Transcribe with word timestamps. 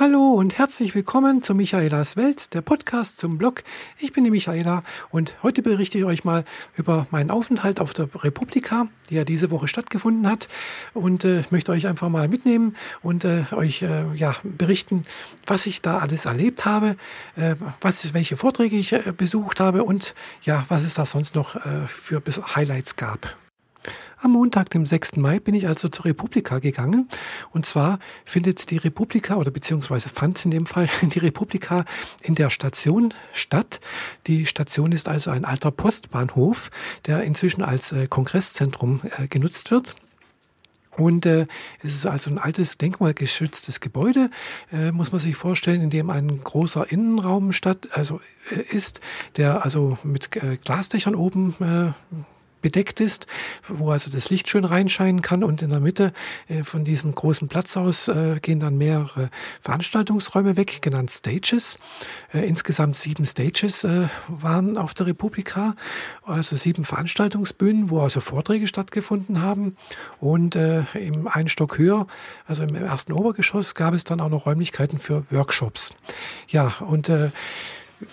Hallo 0.00 0.34
und 0.34 0.56
herzlich 0.56 0.94
willkommen 0.94 1.42
zu 1.42 1.56
Michaelas 1.56 2.16
Welt, 2.16 2.54
der 2.54 2.60
Podcast 2.60 3.18
zum 3.18 3.36
Blog. 3.36 3.64
Ich 3.98 4.12
bin 4.12 4.22
die 4.22 4.30
Michaela 4.30 4.84
und 5.10 5.34
heute 5.42 5.60
berichte 5.60 5.98
ich 5.98 6.04
euch 6.04 6.22
mal 6.22 6.44
über 6.76 7.08
meinen 7.10 7.32
Aufenthalt 7.32 7.80
auf 7.80 7.94
der 7.94 8.08
Republika, 8.14 8.86
die 9.10 9.16
ja 9.16 9.24
diese 9.24 9.50
Woche 9.50 9.66
stattgefunden 9.66 10.30
hat 10.30 10.46
und 10.94 11.24
äh, 11.24 11.42
möchte 11.50 11.72
euch 11.72 11.88
einfach 11.88 12.10
mal 12.10 12.28
mitnehmen 12.28 12.76
und 13.02 13.24
äh, 13.24 13.46
euch 13.50 13.82
äh, 13.82 14.04
ja, 14.14 14.36
berichten, 14.44 15.04
was 15.46 15.66
ich 15.66 15.82
da 15.82 15.98
alles 15.98 16.26
erlebt 16.26 16.64
habe, 16.64 16.94
äh, 17.34 17.56
was, 17.80 18.14
welche 18.14 18.36
Vorträge 18.36 18.76
ich 18.76 18.92
äh, 18.92 19.12
besucht 19.16 19.58
habe 19.58 19.82
und 19.82 20.14
ja, 20.42 20.64
was 20.68 20.84
es 20.84 20.94
da 20.94 21.06
sonst 21.06 21.34
noch 21.34 21.56
äh, 21.56 21.88
für 21.88 22.22
Highlights 22.54 22.94
gab. 22.94 23.36
Am 24.20 24.32
Montag, 24.32 24.70
dem 24.70 24.84
6. 24.84 25.16
Mai, 25.16 25.38
bin 25.38 25.54
ich 25.54 25.68
also 25.68 25.88
zur 25.88 26.06
Republika 26.06 26.58
gegangen. 26.58 27.08
Und 27.50 27.66
zwar 27.66 28.00
findet 28.24 28.68
die 28.72 28.76
Republika 28.76 29.36
oder 29.36 29.52
beziehungsweise 29.52 30.08
fand 30.08 30.44
in 30.44 30.50
dem 30.50 30.66
Fall 30.66 30.88
die 31.02 31.20
Republika 31.20 31.84
in 32.22 32.34
der 32.34 32.50
Station 32.50 33.14
statt. 33.32 33.80
Die 34.26 34.46
Station 34.46 34.90
ist 34.90 35.06
also 35.08 35.30
ein 35.30 35.44
alter 35.44 35.70
Postbahnhof, 35.70 36.72
der 37.06 37.22
inzwischen 37.22 37.62
als 37.62 37.92
äh, 37.92 38.08
Kongresszentrum 38.08 39.02
äh, 39.18 39.28
genutzt 39.28 39.70
wird. 39.70 39.94
Und 40.96 41.24
äh, 41.24 41.46
es 41.80 41.94
ist 41.94 42.06
also 42.06 42.28
ein 42.28 42.38
altes 42.38 42.76
denkmalgeschütztes 42.76 43.78
Gebäude, 43.78 44.30
äh, 44.72 44.90
muss 44.90 45.12
man 45.12 45.20
sich 45.20 45.36
vorstellen, 45.36 45.80
in 45.80 45.90
dem 45.90 46.10
ein 46.10 46.42
großer 46.42 46.90
Innenraum 46.90 47.52
statt, 47.52 47.86
also 47.92 48.20
äh, 48.50 48.74
ist, 48.74 49.00
der 49.36 49.64
also 49.64 49.96
mit 50.02 50.34
äh, 50.34 50.56
Glasdächern 50.56 51.14
oben 51.14 51.54
äh, 51.60 51.92
bedeckt 52.60 53.00
ist, 53.00 53.26
wo 53.68 53.90
also 53.90 54.10
das 54.10 54.30
Licht 54.30 54.48
schön 54.48 54.64
reinscheinen 54.64 55.22
kann. 55.22 55.44
Und 55.44 55.62
in 55.62 55.70
der 55.70 55.80
Mitte 55.80 56.12
äh, 56.48 56.64
von 56.64 56.84
diesem 56.84 57.14
großen 57.14 57.48
Platz 57.48 57.76
aus 57.76 58.08
äh, 58.08 58.38
gehen 58.40 58.60
dann 58.60 58.76
mehrere 58.76 59.30
Veranstaltungsräume 59.60 60.56
weg, 60.56 60.82
genannt 60.82 61.10
Stages. 61.10 61.78
Äh, 62.32 62.46
insgesamt 62.46 62.96
sieben 62.96 63.24
Stages 63.24 63.86
waren 64.28 64.76
auf 64.76 64.94
der 64.94 65.06
Republika, 65.06 65.74
also 66.24 66.56
sieben 66.56 66.84
Veranstaltungsbühnen, 66.84 67.90
wo 67.90 68.00
also 68.00 68.20
Vorträge 68.20 68.66
stattgefunden 68.66 69.42
haben. 69.42 69.76
Und 70.20 70.56
im 70.56 71.28
einen 71.28 71.48
Stock 71.48 71.78
höher, 71.78 72.06
also 72.46 72.62
im 72.62 72.74
ersten 72.74 73.12
Obergeschoss, 73.12 73.74
gab 73.74 73.94
es 73.94 74.04
dann 74.04 74.20
auch 74.20 74.28
noch 74.28 74.46
Räumlichkeiten 74.46 74.98
für 74.98 75.24
Workshops. 75.30 75.92
Ja, 76.48 76.74
und 76.80 77.08
äh, 77.08 77.30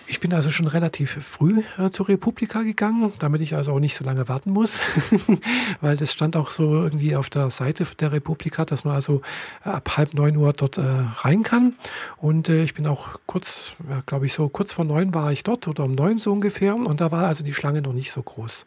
ich 0.06 0.20
bin 0.20 0.32
also 0.34 0.50
schon 0.50 0.66
relativ 0.66 1.18
früh 1.24 1.62
äh, 1.78 1.90
zur 1.90 2.08
Republika 2.08 2.62
gegangen, 2.62 3.12
damit 3.18 3.40
ich 3.40 3.54
also 3.54 3.72
auch 3.72 3.78
nicht 3.78 3.96
so 3.96 4.04
lange 4.04 4.28
warten 4.28 4.50
muss, 4.50 4.80
weil 5.80 5.96
das 5.96 6.12
stand 6.12 6.36
auch 6.36 6.50
so 6.50 6.72
irgendwie 6.74 7.16
auf 7.16 7.30
der 7.30 7.50
Seite 7.50 7.86
der 7.98 8.12
Republika, 8.12 8.64
dass 8.64 8.84
man 8.84 8.94
also 8.94 9.22
äh, 9.64 9.70
ab 9.70 9.96
halb 9.96 10.14
neun 10.14 10.36
Uhr 10.36 10.52
dort 10.52 10.78
äh, 10.78 10.82
rein 10.82 11.42
kann. 11.42 11.74
Und 12.16 12.48
äh, 12.48 12.64
ich 12.64 12.74
bin 12.74 12.86
auch 12.86 13.20
kurz, 13.26 13.72
glaube 14.06 14.26
ich, 14.26 14.32
so 14.32 14.48
kurz 14.48 14.72
vor 14.72 14.84
neun 14.84 15.14
war 15.14 15.32
ich 15.32 15.44
dort 15.44 15.68
oder 15.68 15.84
um 15.84 15.94
neun 15.94 16.18
so 16.18 16.32
ungefähr. 16.32 16.74
Und 16.74 17.00
da 17.00 17.10
war 17.12 17.26
also 17.26 17.44
die 17.44 17.54
Schlange 17.54 17.82
noch 17.82 17.92
nicht 17.92 18.12
so 18.12 18.22
groß. 18.22 18.66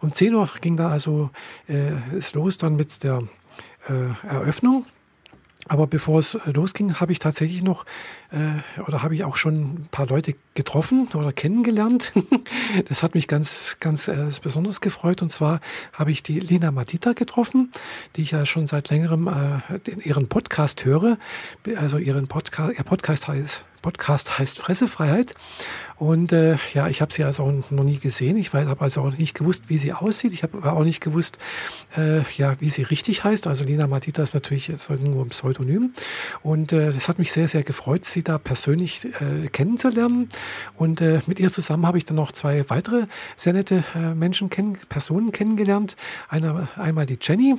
Um 0.00 0.12
zehn 0.12 0.34
Uhr 0.34 0.48
ging 0.60 0.76
da 0.76 0.88
also 0.88 1.30
äh, 1.68 2.16
es 2.16 2.34
los 2.34 2.56
dann 2.56 2.76
mit 2.76 3.02
der 3.02 3.22
äh, 3.88 4.26
Eröffnung. 4.26 4.86
Aber 5.68 5.86
bevor 5.86 6.20
es 6.20 6.34
äh, 6.34 6.50
losging, 6.50 6.94
habe 6.94 7.12
ich 7.12 7.18
tatsächlich 7.18 7.62
noch 7.62 7.84
äh, 8.30 8.80
oder 8.82 9.02
habe 9.02 9.14
ich 9.14 9.24
auch 9.24 9.36
schon 9.36 9.54
ein 9.54 9.88
paar 9.90 10.06
Leute 10.06 10.34
getroffen 10.54 11.08
oder 11.14 11.32
kennengelernt. 11.32 12.12
das 12.88 13.02
hat 13.02 13.14
mich 13.14 13.28
ganz, 13.28 13.76
ganz 13.80 14.08
äh, 14.08 14.30
besonders 14.42 14.80
gefreut. 14.80 15.22
Und 15.22 15.30
zwar 15.30 15.60
habe 15.92 16.10
ich 16.10 16.22
die 16.22 16.38
Lena 16.38 16.70
Madita 16.70 17.12
getroffen, 17.12 17.72
die 18.14 18.22
ich 18.22 18.30
ja 18.30 18.46
schon 18.46 18.66
seit 18.66 18.90
längerem 18.90 19.28
äh, 19.28 19.90
ihren 20.02 20.28
Podcast 20.28 20.84
höre. 20.84 21.18
Also 21.76 21.98
ihren 21.98 22.28
Podcast, 22.28 22.78
ihr 22.78 22.84
Podcast 22.84 23.28
heißt 23.28 23.64
Podcast 23.86 24.40
heißt 24.40 24.58
Fressefreiheit. 24.58 25.36
Und 25.94 26.32
äh, 26.32 26.56
ja, 26.74 26.88
ich 26.88 27.00
habe 27.00 27.14
sie 27.14 27.22
also 27.22 27.44
auch 27.44 27.70
noch 27.70 27.84
nie 27.84 27.98
gesehen. 27.98 28.36
Ich 28.36 28.52
habe 28.52 28.80
also 28.80 29.02
auch 29.02 29.16
nicht 29.16 29.34
gewusst, 29.34 29.68
wie 29.68 29.78
sie 29.78 29.92
aussieht. 29.92 30.32
Ich 30.32 30.42
habe 30.42 30.72
auch 30.72 30.82
nicht 30.82 31.00
gewusst, 31.00 31.38
äh, 31.96 32.22
ja, 32.36 32.56
wie 32.58 32.68
sie 32.68 32.82
richtig 32.82 33.22
heißt. 33.22 33.46
Also 33.46 33.64
Lina 33.64 33.86
Matita 33.86 34.24
ist 34.24 34.34
natürlich 34.34 34.66
jetzt 34.66 34.90
irgendwo 34.90 35.22
ein 35.22 35.28
Pseudonym. 35.28 35.92
Und 36.42 36.72
äh, 36.72 36.92
hat 36.94 37.20
mich 37.20 37.30
sehr, 37.30 37.46
sehr 37.46 37.62
gefreut, 37.62 38.04
sie 38.04 38.24
da 38.24 38.38
persönlich 38.38 39.04
äh, 39.04 39.46
kennenzulernen. 39.50 40.30
Und 40.76 41.00
äh, 41.00 41.20
mit 41.28 41.38
ihr 41.38 41.52
zusammen 41.52 41.86
habe 41.86 41.98
ich 41.98 42.04
dann 42.04 42.16
noch 42.16 42.32
zwei 42.32 42.68
weitere 42.68 43.06
sehr 43.36 43.52
nette 43.52 43.84
äh, 43.94 44.14
Menschen 44.14 44.50
kennen, 44.50 44.78
Personen 44.88 45.30
kennengelernt. 45.30 45.94
Einer, 46.28 46.68
einmal 46.74 47.06
die 47.06 47.18
Jenny, 47.22 47.56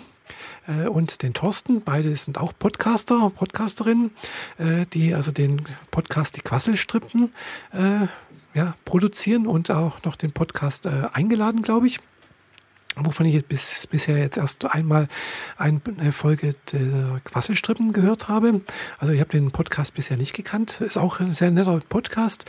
und 0.90 1.24
den 1.24 1.34
Thorsten. 1.34 1.82
Beide 1.82 2.16
sind 2.16 2.38
auch 2.38 2.54
Podcaster, 2.58 3.32
Podcasterinnen, 3.34 4.12
äh, 4.58 4.86
die 4.94 5.14
also 5.14 5.32
den 5.32 5.62
Podcast 5.92 6.36
Die 6.36 6.42
Quasselstrippen 6.42 7.32
äh, 7.74 8.08
ja, 8.54 8.76
produzieren 8.86 9.48
und 9.48 9.72
auch 9.72 10.04
noch 10.04 10.16
den 10.16 10.32
Podcast 10.32 10.86
äh, 10.86 11.08
eingeladen, 11.14 11.62
glaube 11.62 11.88
ich 11.88 12.00
wovon 13.00 13.26
ich 13.26 13.34
jetzt 13.34 13.48
bis, 13.48 13.88
bisher 13.88 14.18
jetzt 14.18 14.38
erst 14.38 14.66
einmal 14.66 15.08
eine 15.58 15.82
Folge 16.12 16.56
der 16.72 17.22
Quasselstrippen 17.24 17.94
gehört 17.94 18.28
habe. 18.28 18.62
Also 18.98 19.14
ich 19.14 19.20
habe 19.20 19.32
den 19.32 19.52
Podcast 19.52 19.94
bisher 19.94 20.18
nicht 20.18 20.34
gekannt. 20.34 20.82
Ist 20.82 20.98
auch 20.98 21.20
ein 21.20 21.34
sehr 21.34 21.52
netter 21.52 21.80
Podcast, 21.88 22.46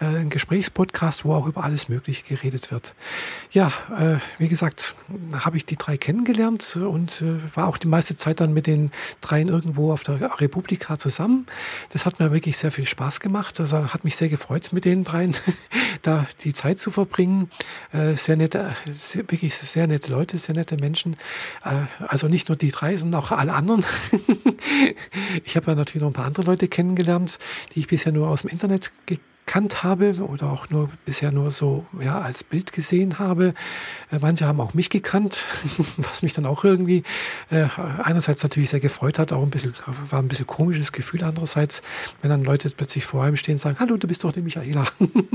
äh, 0.00 0.04
ein 0.04 0.30
Gesprächspodcast, 0.30 1.24
wo 1.24 1.34
auch 1.34 1.46
über 1.46 1.64
alles 1.64 1.88
Mögliche 1.88 2.24
geredet 2.24 2.70
wird. 2.70 2.94
Ja, 3.50 3.72
äh, 3.98 4.18
wie 4.38 4.48
gesagt, 4.48 4.94
habe 5.32 5.56
ich 5.56 5.66
die 5.66 5.76
drei 5.76 5.96
kennengelernt 5.96 6.76
und 6.76 7.22
äh, 7.22 7.56
war 7.56 7.68
auch 7.68 7.76
die 7.76 7.88
meiste 7.88 8.16
Zeit 8.16 8.40
dann 8.40 8.52
mit 8.52 8.66
den 8.66 8.90
dreien 9.20 9.48
irgendwo 9.48 9.92
auf 9.92 10.02
der 10.02 10.40
Republika 10.40 10.98
zusammen. 10.98 11.46
Das 11.90 12.06
hat 12.06 12.18
mir 12.18 12.32
wirklich 12.32 12.56
sehr 12.58 12.72
viel 12.72 12.86
Spaß 12.86 13.20
gemacht. 13.20 13.60
Also 13.60 13.92
hat 13.92 14.04
mich 14.04 14.16
sehr 14.16 14.28
gefreut, 14.28 14.70
mit 14.72 14.84
den 14.84 15.04
dreien 15.04 15.36
da 16.02 16.26
die 16.42 16.52
Zeit 16.52 16.78
zu 16.78 16.90
verbringen. 16.90 17.50
Sehr 18.14 18.36
nette, 18.36 18.74
wirklich 19.14 19.54
sehr 19.54 19.86
nette 19.86 19.91
Leute, 20.08 20.38
sehr 20.38 20.54
nette 20.54 20.76
Menschen. 20.76 21.16
Äh, 21.64 21.86
also 22.06 22.28
nicht 22.28 22.48
nur 22.48 22.56
die 22.56 22.70
drei, 22.70 22.96
sondern 22.96 23.20
auch 23.20 23.30
alle 23.30 23.52
anderen. 23.54 23.84
ich 25.44 25.56
habe 25.56 25.70
ja 25.70 25.74
natürlich 25.74 26.02
noch 26.02 26.10
ein 26.10 26.14
paar 26.14 26.26
andere 26.26 26.46
Leute 26.46 26.68
kennengelernt, 26.68 27.38
die 27.74 27.80
ich 27.80 27.86
bisher 27.86 28.12
nur 28.12 28.28
aus 28.28 28.42
dem 28.42 28.50
Internet 28.50 28.90
gekannt 29.52 29.82
habe 29.82 30.14
oder 30.14 30.50
auch 30.50 30.70
nur 30.70 30.88
bisher 31.04 31.30
nur 31.30 31.50
so 31.50 31.84
ja, 32.00 32.18
als 32.18 32.42
Bild 32.42 32.72
gesehen 32.72 33.18
habe. 33.18 33.52
Äh, 34.10 34.18
manche 34.18 34.46
haben 34.46 34.58
auch 34.62 34.72
mich 34.72 34.88
gekannt, 34.88 35.46
was 35.98 36.22
mich 36.22 36.32
dann 36.32 36.46
auch 36.46 36.64
irgendwie 36.64 37.02
äh, 37.50 37.66
einerseits 38.02 38.42
natürlich 38.42 38.70
sehr 38.70 38.80
gefreut 38.80 39.18
hat, 39.18 39.30
auch 39.30 39.42
ein 39.42 39.50
bisschen, 39.50 39.74
war 40.08 40.20
ein 40.20 40.28
bisschen 40.28 40.46
komisches 40.46 40.90
Gefühl 40.90 41.22
andererseits, 41.22 41.82
wenn 42.22 42.30
dann 42.30 42.40
Leute 42.40 42.70
plötzlich 42.70 43.04
vor 43.04 43.24
einem 43.24 43.36
stehen 43.36 43.56
und 43.56 43.58
sagen, 43.58 43.76
hallo, 43.78 43.98
du 43.98 44.06
bist 44.06 44.24
doch 44.24 44.32
die 44.32 44.40
Michaela. 44.40 44.86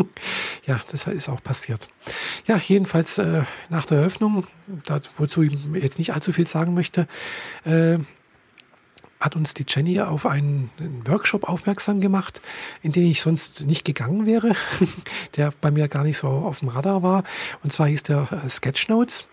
ja, 0.65 0.81
das 0.89 1.05
ist 1.05 1.29
auch 1.29 1.43
passiert. 1.43 1.87
Ja, 2.47 2.57
jedenfalls 2.57 3.19
äh, 3.19 3.43
nach 3.69 3.85
der 3.85 3.99
Eröffnung, 3.99 4.47
da, 4.85 4.99
wozu 5.17 5.43
ich 5.43 5.55
jetzt 5.75 5.99
nicht 5.99 6.15
allzu 6.15 6.31
viel 6.31 6.47
sagen 6.47 6.73
möchte, 6.73 7.07
äh, 7.65 7.99
hat 9.19 9.35
uns 9.35 9.53
die 9.53 9.65
Jenny 9.67 9.99
auf 9.99 10.25
einen, 10.25 10.69
Workshop 11.05 11.43
aufmerksam 11.43 12.01
gemacht, 12.01 12.41
in 12.81 12.91
den 12.91 13.09
ich 13.09 13.21
sonst 13.21 13.65
nicht 13.65 13.85
gegangen 13.85 14.25
wäre, 14.25 14.53
der 15.37 15.51
bei 15.59 15.71
mir 15.71 15.87
gar 15.87 16.03
nicht 16.03 16.17
so 16.17 16.27
auf 16.27 16.59
dem 16.59 16.69
Radar 16.69 17.01
war. 17.01 17.23
Und 17.63 17.71
zwar 17.71 17.87
hieß 17.87 18.03
der 18.03 18.27
äh, 18.31 18.49
Sketchnotes. 18.49 19.27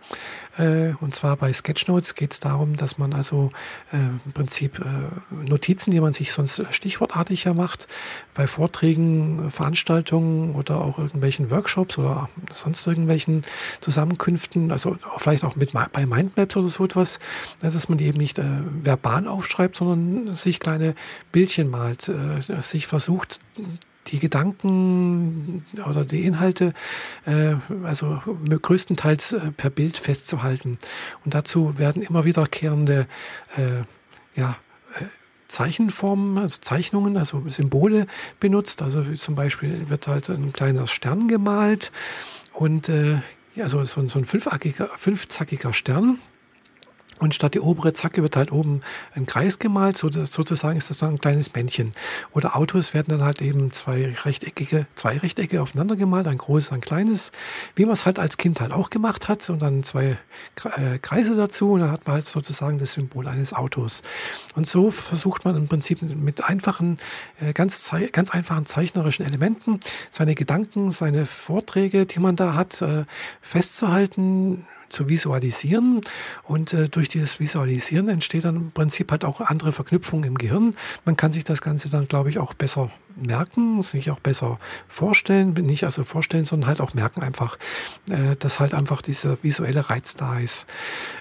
Äh, 0.57 0.93
und 1.01 1.15
zwar 1.15 1.37
bei 1.37 1.53
Sketchnotes 1.53 2.15
geht 2.15 2.33
es 2.33 2.41
darum, 2.41 2.77
dass 2.77 2.97
man 2.97 3.13
also 3.13 3.51
äh, 3.93 3.97
im 4.25 4.33
Prinzip 4.33 4.85
Notizen, 5.31 5.91
die 5.91 6.01
man 6.01 6.13
sich 6.13 6.33
sonst 6.33 6.63
stichwortartig 6.71 7.45
ja 7.45 7.55
macht, 7.55 7.89
bei 8.35 8.47
Vorträgen, 8.47 9.51
Veranstaltungen 9.51 10.55
oder 10.55 10.81
auch 10.81 10.99
irgendwelchen 10.99 11.51
Workshops 11.51 11.99
oder 11.99 12.29
sonst 12.51 12.87
irgendwelchen 12.87 13.45
Zusammenkünften, 13.81 14.71
also 14.71 14.97
vielleicht 15.19 15.45
auch 15.45 15.57
mit 15.57 15.73
bei 15.93 16.07
Mindmaps 16.07 16.57
oder 16.57 16.69
so 16.69 16.85
etwas, 16.85 17.19
dass 17.61 17.89
man 17.89 17.99
die 17.99 18.07
eben 18.07 18.19
nicht 18.19 18.41
verbal 18.83 19.27
aufschreibt, 19.27 19.74
sondern 19.77 20.37
sich 20.37 20.61
kleine 20.61 20.95
Bildchen 21.33 21.69
malt, 21.69 22.11
sich 22.63 22.87
versucht, 22.87 23.41
die 24.09 24.19
Gedanken 24.19 25.65
oder 25.89 26.05
die 26.05 26.25
Inhalte 26.25 26.73
äh, 27.27 27.55
also 27.85 28.21
größtenteils 28.49 29.33
äh, 29.33 29.51
per 29.57 29.71
Bild 29.71 29.97
festzuhalten. 29.97 30.79
Und 31.25 31.35
dazu 31.35 31.79
werden 31.79 32.03
immer 32.03 32.25
wiederkehrende 32.25 33.07
äh, 33.57 34.39
ja, 34.39 34.57
äh, 34.99 35.05
Zeichenformen, 35.49 36.39
also 36.39 36.61
Zeichnungen, 36.61 37.17
also 37.17 37.43
Symbole 37.49 38.07
benutzt. 38.41 38.83
Also 38.83 39.03
zum 39.15 39.35
Beispiel 39.35 39.89
wird 39.89 40.09
halt 40.09 40.29
ein 40.29 40.53
kleiner 40.53 40.87
Stern 40.87 41.29
gemalt 41.29 41.91
und 42.53 42.89
äh, 42.89 43.19
also 43.57 43.85
so, 43.85 44.07
so 44.09 44.19
ein 44.19 44.25
fünfzackiger, 44.25 44.91
fünfzackiger 44.97 45.73
Stern 45.73 46.19
Und 47.19 47.35
statt 47.35 47.55
die 47.55 47.61
obere 47.61 47.93
Zacke 47.93 48.23
wird 48.23 48.37
halt 48.37 48.53
oben 48.53 48.83
ein 49.15 49.27
Kreis 49.27 49.59
gemalt, 49.59 49.97
so, 49.97 50.11
sozusagen 50.11 50.77
ist 50.77 50.91
das 50.91 50.99
dann 50.99 51.11
ein 51.15 51.21
kleines 51.21 51.53
Männchen. 51.55 51.95
Oder 52.33 52.57
Autos 52.57 52.95
werden 52.95 53.07
dann 53.09 53.23
halt 53.23 53.41
eben 53.41 53.73
zwei 53.73 54.15
rechteckige, 54.25 54.87
zwei 54.95 55.19
Rechtecke 55.19 55.63
aufeinander 55.63 55.97
gemalt, 55.97 56.27
ein 56.27 56.39
großes, 56.39 56.73
ein 56.73 56.81
kleines, 56.81 57.33
wie 57.77 57.85
man 57.85 57.95
es 57.95 58.07
halt 58.07 58.19
als 58.19 58.37
Kind 58.37 58.61
halt 58.61 58.73
auch 58.73 58.91
gemacht 58.91 59.29
hat 59.29 59.49
und 59.51 59.61
dann 59.61 59.85
zwei 59.85 60.19
äh, 60.77 60.99
Kreise 60.99 61.37
dazu 61.37 61.73
und 61.73 61.81
dann 61.81 61.91
hat 61.91 62.07
man 62.07 62.15
halt 62.15 62.27
sozusagen 62.27 62.79
das 62.79 62.95
Symbol 62.95 63.29
eines 63.29 63.53
Autos. 63.53 64.03
Und 64.55 64.67
so 64.67 64.91
versucht 64.91 65.45
man 65.45 65.57
im 65.57 65.69
Prinzip 65.69 66.03
mit 66.03 66.45
einfachen, 66.45 66.99
äh, 67.41 67.53
ganz, 67.53 67.91
ganz 68.13 68.31
einfachen 68.31 68.67
zeichnerischen 68.67 69.25
Elementen 69.25 69.81
seine 70.11 70.35
Gedanken, 70.35 70.91
seine 70.91 71.27
Vorträge, 71.27 72.07
die 72.07 72.21
man 72.21 72.37
da 72.37 72.55
hat, 72.55 72.83
äh, 72.83 73.05
festzuhalten, 73.41 74.67
zu 74.95 75.09
visualisieren. 75.09 76.01
Und 76.45 76.73
äh, 76.73 76.89
durch 76.89 77.09
dieses 77.09 77.41
Visualisieren 77.41 78.09
entsteht 78.09 78.45
dann 78.45 78.57
im 78.57 78.71
Prinzip 78.71 79.11
halt 79.11 79.25
auch 79.25 79.41
andere 79.41 79.73
Verknüpfungen 79.73 80.25
im 80.25 80.39
Gehirn. 80.39 80.75
Man 81.05 81.17
kann 81.17 81.33
sich 81.33 81.45
das 81.45 81.61
Ganze 81.61 81.91
dann, 81.91 82.09
glaube 82.09 82.31
ich, 82.31 82.39
auch 82.39 82.55
besser 82.55 82.91
merken, 83.17 83.83
sich 83.83 84.11
auch 84.11 84.21
besser 84.21 84.59
vorstellen, 84.89 85.53
nicht 85.53 85.85
also 85.85 86.05
vorstellen, 86.05 86.45
sondern 86.45 86.69
halt 86.69 86.81
auch 86.81 86.95
merken 86.95 87.23
einfach, 87.23 87.59
äh, 88.11 88.37
dass 88.39 88.61
halt 88.61 88.75
einfach 88.75 89.03
dieser 89.03 89.43
visuelle 89.43 89.89
Reiz 89.89 90.17
da 90.17 90.39
ist. 90.39 90.67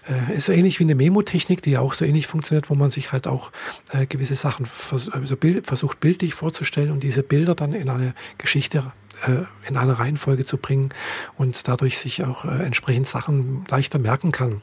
Äh, 0.09 0.37
ist 0.37 0.45
so 0.45 0.51
ähnlich 0.51 0.79
wie 0.79 0.85
eine 0.85 0.95
Memotechnik, 0.95 1.61
die 1.61 1.71
ja 1.71 1.81
auch 1.81 1.93
so 1.93 2.05
ähnlich 2.05 2.27
funktioniert, 2.27 2.69
wo 2.69 2.75
man 2.75 2.89
sich 2.89 3.11
halt 3.11 3.27
auch 3.27 3.51
äh, 3.91 4.05
gewisse 4.05 4.35
Sachen 4.35 4.65
vers 4.65 5.09
also 5.09 5.35
bild 5.37 5.67
versucht 5.67 5.99
bildlich 5.99 6.33
vorzustellen 6.33 6.91
und 6.91 7.03
diese 7.03 7.23
Bilder 7.23 7.55
dann 7.55 7.73
in 7.73 7.89
eine 7.89 8.13
Geschichte 8.37 8.91
in 9.67 9.77
eine 9.77 9.99
Reihenfolge 9.99 10.45
zu 10.45 10.57
bringen 10.57 10.89
und 11.37 11.67
dadurch 11.67 11.97
sich 11.97 12.23
auch 12.23 12.45
äh, 12.45 12.63
entsprechend 12.63 13.07
Sachen 13.07 13.65
leichter 13.69 13.99
merken 13.99 14.31
kann 14.31 14.61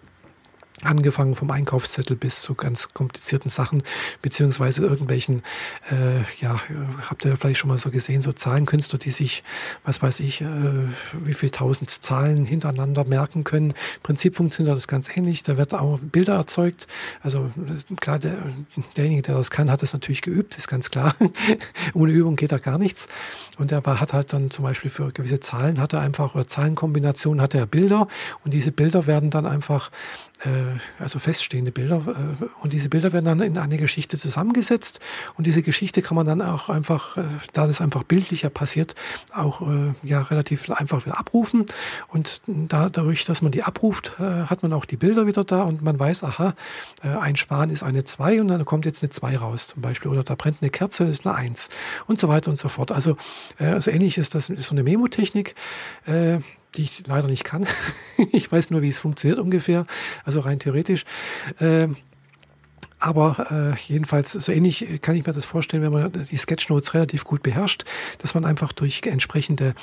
angefangen 0.82 1.34
vom 1.34 1.50
Einkaufszettel 1.50 2.16
bis 2.16 2.40
zu 2.40 2.54
ganz 2.54 2.94
komplizierten 2.94 3.50
Sachen, 3.50 3.82
beziehungsweise 4.22 4.82
irgendwelchen, 4.82 5.42
äh, 5.90 6.22
ja, 6.40 6.60
habt 7.08 7.24
ihr 7.24 7.36
vielleicht 7.36 7.58
schon 7.58 7.68
mal 7.68 7.78
so 7.78 7.90
gesehen, 7.90 8.22
so 8.22 8.32
Zahlenkünstler, 8.32 8.98
die 8.98 9.10
sich, 9.10 9.44
was 9.84 10.02
weiß 10.02 10.20
ich, 10.20 10.40
äh, 10.40 10.46
wie 11.12 11.34
viel 11.34 11.50
tausend 11.50 11.90
Zahlen 11.90 12.44
hintereinander 12.44 13.04
merken 13.04 13.44
können. 13.44 13.70
Im 13.70 14.02
Prinzip 14.02 14.36
funktioniert 14.36 14.76
das 14.76 14.88
ganz 14.88 15.14
ähnlich. 15.14 15.42
Da 15.42 15.56
wird 15.56 15.74
auch 15.74 15.98
Bilder 16.00 16.34
erzeugt. 16.34 16.86
Also 17.22 17.50
klar, 18.00 18.18
der, 18.18 18.38
derjenige, 18.96 19.22
der 19.22 19.34
das 19.36 19.50
kann, 19.50 19.70
hat 19.70 19.82
das 19.82 19.92
natürlich 19.92 20.22
geübt, 20.22 20.56
ist 20.56 20.68
ganz 20.68 20.90
klar. 20.90 21.14
Ohne 21.94 22.12
Übung 22.12 22.36
geht 22.36 22.52
da 22.52 22.58
gar 22.58 22.78
nichts. 22.78 23.08
Und 23.58 23.72
er 23.72 23.82
hat 23.84 24.12
halt 24.12 24.32
dann 24.32 24.50
zum 24.50 24.64
Beispiel 24.64 24.90
für 24.90 25.12
gewisse 25.12 25.40
Zahlen 25.40 25.80
hat 25.80 25.92
er 25.92 26.00
einfach, 26.00 26.34
oder 26.34 26.48
Zahlenkombinationen 26.48 27.42
hat 27.42 27.54
er 27.54 27.66
Bilder 27.66 28.08
und 28.44 28.54
diese 28.54 28.72
Bilder 28.72 29.06
werden 29.06 29.30
dann 29.30 29.44
einfach 29.44 29.90
äh, 30.44 30.48
also 30.98 31.18
feststehende 31.18 31.72
Bilder. 31.72 32.02
Äh, 32.06 32.44
und 32.62 32.72
diese 32.72 32.88
Bilder 32.88 33.12
werden 33.12 33.24
dann 33.24 33.40
in 33.40 33.58
eine 33.58 33.78
Geschichte 33.78 34.18
zusammengesetzt. 34.18 35.00
Und 35.36 35.46
diese 35.46 35.62
Geschichte 35.62 36.02
kann 36.02 36.16
man 36.16 36.26
dann 36.26 36.42
auch 36.42 36.68
einfach, 36.68 37.16
äh, 37.16 37.22
da 37.52 37.66
das 37.66 37.80
einfach 37.80 38.02
bildlicher 38.02 38.50
passiert, 38.50 38.94
auch 39.34 39.62
ja 40.02 40.22
relativ 40.22 40.70
einfach 40.70 41.04
wieder 41.04 41.18
abrufen. 41.18 41.66
Und 42.08 42.42
dadurch, 42.46 43.24
dass 43.24 43.42
man 43.42 43.52
die 43.52 43.62
abruft, 43.62 44.18
hat 44.18 44.62
man 44.62 44.72
auch 44.72 44.84
die 44.84 44.96
Bilder 44.96 45.26
wieder 45.26 45.44
da 45.44 45.62
und 45.62 45.82
man 45.82 45.98
weiß, 45.98 46.24
aha, 46.24 46.54
ein 47.02 47.36
Schwan 47.36 47.70
ist 47.70 47.82
eine 47.82 48.04
2 48.04 48.40
und 48.40 48.48
dann 48.48 48.64
kommt 48.64 48.86
jetzt 48.86 49.02
eine 49.02 49.10
2 49.10 49.36
raus 49.38 49.68
zum 49.68 49.82
Beispiel. 49.82 50.10
Oder 50.10 50.24
da 50.24 50.34
brennt 50.34 50.58
eine 50.60 50.70
Kerze, 50.70 51.04
ist 51.04 51.26
eine 51.26 51.34
1 51.34 51.68
und 52.06 52.18
so 52.18 52.28
weiter 52.28 52.50
und 52.50 52.56
so 52.56 52.68
fort. 52.68 52.92
Also, 52.92 53.16
also 53.58 53.90
ähnlich 53.90 54.18
ist 54.18 54.34
das 54.34 54.46
so 54.46 54.72
eine 54.72 54.82
Memotechnik 54.82 55.54
die 56.76 56.82
ich 56.82 57.06
leider 57.06 57.28
nicht 57.28 57.44
kann. 57.44 57.66
ich 58.32 58.50
weiß 58.50 58.70
nur, 58.70 58.82
wie 58.82 58.88
es 58.88 58.98
funktioniert 58.98 59.38
ungefähr, 59.38 59.86
also 60.24 60.40
rein 60.40 60.58
theoretisch. 60.58 61.04
Ähm, 61.60 61.96
aber 63.00 63.46
äh, 63.50 63.80
jedenfalls 63.88 64.32
so 64.32 64.52
ähnlich 64.52 65.00
kann 65.00 65.16
ich 65.16 65.26
mir 65.26 65.32
das 65.32 65.46
vorstellen, 65.46 65.82
wenn 65.82 65.92
man 65.92 66.12
die 66.12 66.36
Sketchnotes 66.36 66.92
relativ 66.92 67.24
gut 67.24 67.42
beherrscht, 67.42 67.84
dass 68.18 68.34
man 68.34 68.44
einfach 68.44 68.72
durch 68.72 69.00
entsprechende 69.06 69.74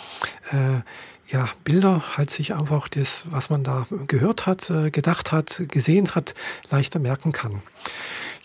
äh, 0.51 0.81
ja, 1.29 1.49
Bilder 1.63 2.03
halt 2.15 2.29
sich 2.29 2.55
einfach 2.55 2.87
das, 2.87 3.25
was 3.29 3.49
man 3.49 3.63
da 3.63 3.85
gehört 4.07 4.45
hat, 4.45 4.69
äh, 4.69 4.91
gedacht 4.91 5.31
hat, 5.31 5.61
gesehen 5.67 6.15
hat, 6.15 6.33
leichter 6.69 6.99
merken 6.99 7.31
kann. 7.31 7.61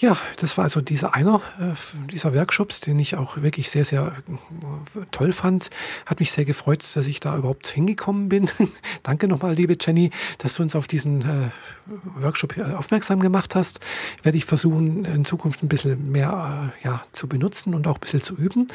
Ja, 0.02 0.16
das 0.38 0.56
war 0.56 0.64
also 0.64 0.80
dieser 0.80 1.14
einer 1.14 1.40
äh, 1.60 2.08
dieser 2.10 2.34
Workshops, 2.34 2.80
den 2.80 2.98
ich 2.98 3.14
auch 3.14 3.36
wirklich 3.36 3.70
sehr, 3.70 3.84
sehr 3.84 4.12
äh, 4.28 5.00
toll 5.12 5.32
fand. 5.32 5.70
Hat 6.06 6.18
mich 6.18 6.32
sehr 6.32 6.44
gefreut, 6.44 6.82
dass 6.96 7.06
ich 7.06 7.20
da 7.20 7.36
überhaupt 7.36 7.68
hingekommen 7.68 8.28
bin. 8.28 8.50
Danke 9.04 9.28
nochmal, 9.28 9.54
liebe 9.54 9.76
Jenny, 9.80 10.10
dass 10.38 10.56
du 10.56 10.64
uns 10.64 10.74
auf 10.74 10.88
diesen 10.88 11.52
Workshop 12.16 12.58
aufmerksam 12.76 13.20
gemacht 13.20 13.54
hast. 13.54 13.78
Werde 14.24 14.38
ich 14.38 14.44
versuchen, 14.44 15.04
in 15.04 15.24
Zukunft 15.24 15.62
ein 15.62 15.68
bisschen 15.68 16.10
mehr 16.10 16.72
ja, 16.82 17.02
zu 17.12 17.28
benutzen 17.28 17.72
und 17.72 17.86
auch 17.86 17.98
ein 17.98 18.00
bisschen 18.00 18.22
zu 18.22 18.34
üben. 18.34 18.66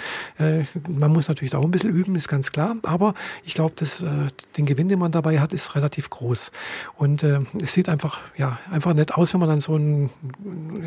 man 0.87 1.11
muss 1.11 1.27
natürlich 1.27 1.55
auch 1.55 1.63
ein 1.63 1.71
bisschen 1.71 1.89
üben, 1.89 2.15
ist 2.15 2.29
ganz 2.29 2.53
klar. 2.53 2.77
Aber 2.83 3.13
ich 3.43 3.53
glaube, 3.53 3.75
dass 4.01 4.47
den 4.57 4.65
Gewinn, 4.65 4.89
den 4.89 4.99
man 4.99 5.11
dabei 5.11 5.39
hat, 5.39 5.53
ist 5.53 5.75
relativ 5.75 6.09
groß. 6.09 6.51
Und 6.95 7.23
es 7.23 7.73
sieht 7.73 7.89
einfach, 7.89 8.21
ja, 8.37 8.59
einfach 8.71 8.93
nett 8.93 9.13
aus, 9.13 9.33
wenn 9.33 9.39
man 9.39 9.49
dann 9.49 9.61
so 9.61 9.75
ein, 9.75 10.09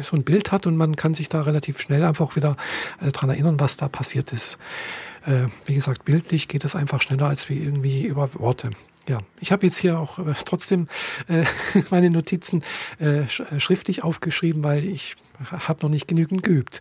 so 0.00 0.16
ein 0.16 0.24
Bild 0.24 0.52
hat 0.52 0.66
und 0.66 0.76
man 0.76 0.96
kann 0.96 1.14
sich 1.14 1.28
da 1.28 1.42
relativ 1.42 1.80
schnell 1.80 2.04
einfach 2.04 2.36
wieder 2.36 2.56
äh, 3.00 3.10
dran 3.10 3.30
erinnern, 3.30 3.60
was 3.60 3.76
da 3.76 3.88
passiert 3.88 4.32
ist. 4.32 4.58
Äh, 5.26 5.48
wie 5.66 5.74
gesagt, 5.74 6.04
bildlich 6.04 6.48
geht 6.48 6.64
es 6.64 6.74
einfach 6.74 7.02
schneller 7.02 7.26
als 7.26 7.48
wie 7.48 7.58
irgendwie 7.58 8.06
über 8.06 8.30
Worte. 8.34 8.70
Ja, 9.08 9.18
ich 9.40 9.50
habe 9.52 9.66
jetzt 9.66 9.78
hier 9.78 9.98
auch 9.98 10.18
äh, 10.18 10.34
trotzdem 10.44 10.88
äh, 11.28 11.44
meine 11.90 12.10
Notizen 12.10 12.62
äh, 12.98 13.28
sch 13.28 13.40
äh, 13.40 13.60
schriftlich 13.60 14.04
aufgeschrieben, 14.04 14.62
weil 14.62 14.84
ich 14.84 15.16
habe 15.50 15.82
noch 15.82 15.90
nicht 15.90 16.06
genügend 16.06 16.42
geübt. 16.42 16.80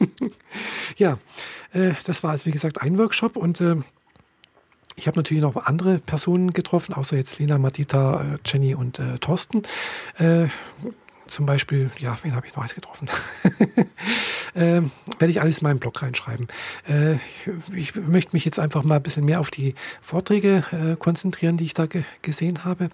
ja, 0.96 1.18
äh, 1.72 1.92
das 2.04 2.22
war 2.22 2.32
also 2.32 2.46
wie 2.46 2.50
gesagt 2.50 2.82
ein 2.82 2.98
Workshop 2.98 3.36
und 3.36 3.60
äh, 3.60 3.76
ich 5.00 5.06
habe 5.06 5.18
natürlich 5.18 5.42
noch 5.42 5.56
andere 5.56 5.98
Personen 5.98 6.52
getroffen, 6.52 6.92
außer 6.92 7.16
jetzt 7.16 7.38
Lena, 7.38 7.56
Madita, 7.56 8.20
äh, 8.20 8.38
Jenny 8.44 8.74
und 8.74 8.98
äh, 8.98 9.18
Thorsten. 9.18 9.62
Äh, 10.18 10.48
zum 11.26 11.46
Beispiel, 11.46 11.90
ja, 11.98 12.18
wen 12.22 12.34
habe 12.34 12.46
ich 12.46 12.54
noch 12.54 12.62
alles 12.62 12.74
getroffen? 12.74 13.08
äh, 14.54 14.82
werde 14.82 15.30
ich 15.30 15.40
alles 15.40 15.58
in 15.58 15.64
meinen 15.64 15.78
Blog 15.78 16.02
reinschreiben. 16.02 16.48
Äh, 16.86 17.14
ich 17.74 17.94
möchte 17.94 18.34
mich 18.34 18.44
jetzt 18.44 18.58
einfach 18.58 18.82
mal 18.82 18.96
ein 18.96 19.02
bisschen 19.02 19.24
mehr 19.24 19.40
auf 19.40 19.50
die 19.50 19.74
Vorträge 20.02 20.64
äh, 20.72 20.96
konzentrieren, 20.96 21.56
die 21.56 21.64
ich 21.64 21.74
da 21.74 21.86
ge 21.86 22.02
gesehen 22.20 22.64
habe, 22.64 22.90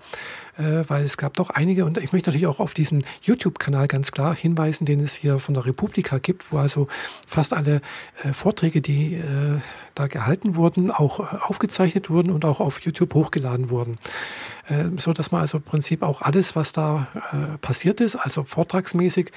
äh, 0.58 0.84
weil 0.86 1.04
es 1.04 1.16
gab 1.16 1.34
doch 1.34 1.50
einige 1.50 1.86
und 1.86 1.98
ich 1.98 2.12
möchte 2.12 2.30
natürlich 2.30 2.46
auch 2.46 2.60
auf 2.60 2.74
diesen 2.74 3.04
YouTube-Kanal 3.22 3.88
ganz 3.88 4.12
klar 4.12 4.36
hinweisen, 4.36 4.84
den 4.84 5.00
es 5.00 5.14
hier 5.14 5.38
von 5.38 5.54
der 5.54 5.66
Republika 5.66 6.18
gibt, 6.18 6.52
wo 6.52 6.58
also 6.58 6.86
fast 7.26 7.52
alle 7.54 7.80
äh, 8.22 8.32
Vorträge, 8.32 8.80
die 8.80 9.14
äh, 9.14 9.60
da 9.96 10.06
gehalten 10.06 10.54
wurden, 10.54 10.90
auch 10.90 11.20
aufgezeichnet 11.48 12.10
wurden 12.10 12.30
und 12.30 12.44
auch 12.44 12.60
auf 12.60 12.80
YouTube 12.80 13.14
hochgeladen 13.14 13.70
wurden. 13.70 13.98
so 14.98 15.12
dass 15.12 15.32
man 15.32 15.40
also 15.40 15.58
im 15.58 15.64
Prinzip 15.64 16.02
auch 16.02 16.22
alles, 16.22 16.56
was 16.56 16.72
da 16.72 17.08
passiert 17.60 18.00
ist, 18.00 18.16
also 18.16 18.44
vortragsmäßig, 18.44 19.32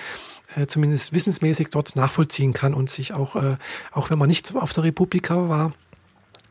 äh, 0.55 0.67
zumindest 0.67 1.13
wissensmäßig 1.13 1.69
dort 1.69 1.95
nachvollziehen 1.95 2.53
kann 2.53 2.73
und 2.73 2.89
sich 2.89 3.13
auch, 3.13 3.35
äh, 3.35 3.57
auch 3.91 4.09
wenn 4.09 4.17
man 4.17 4.29
nicht 4.29 4.55
auf 4.55 4.73
der 4.73 4.83
Republika 4.83 5.49
war, 5.49 5.71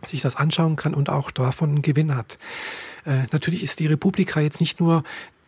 sich 0.02 0.20
das 0.20 0.36
anschauen 0.36 0.76
kann 0.76 0.94
und 0.94 1.10
auch 1.10 1.30
davon 1.30 1.70
einen 1.70 1.82
Gewinn 1.82 2.14
hat. 2.14 2.38
Äh, 3.04 3.24
natürlich 3.32 3.62
ist 3.62 3.80
die 3.80 3.86
Republika 3.86 4.40
jetzt 4.40 4.60
nicht 4.60 4.80
nur 4.80 5.02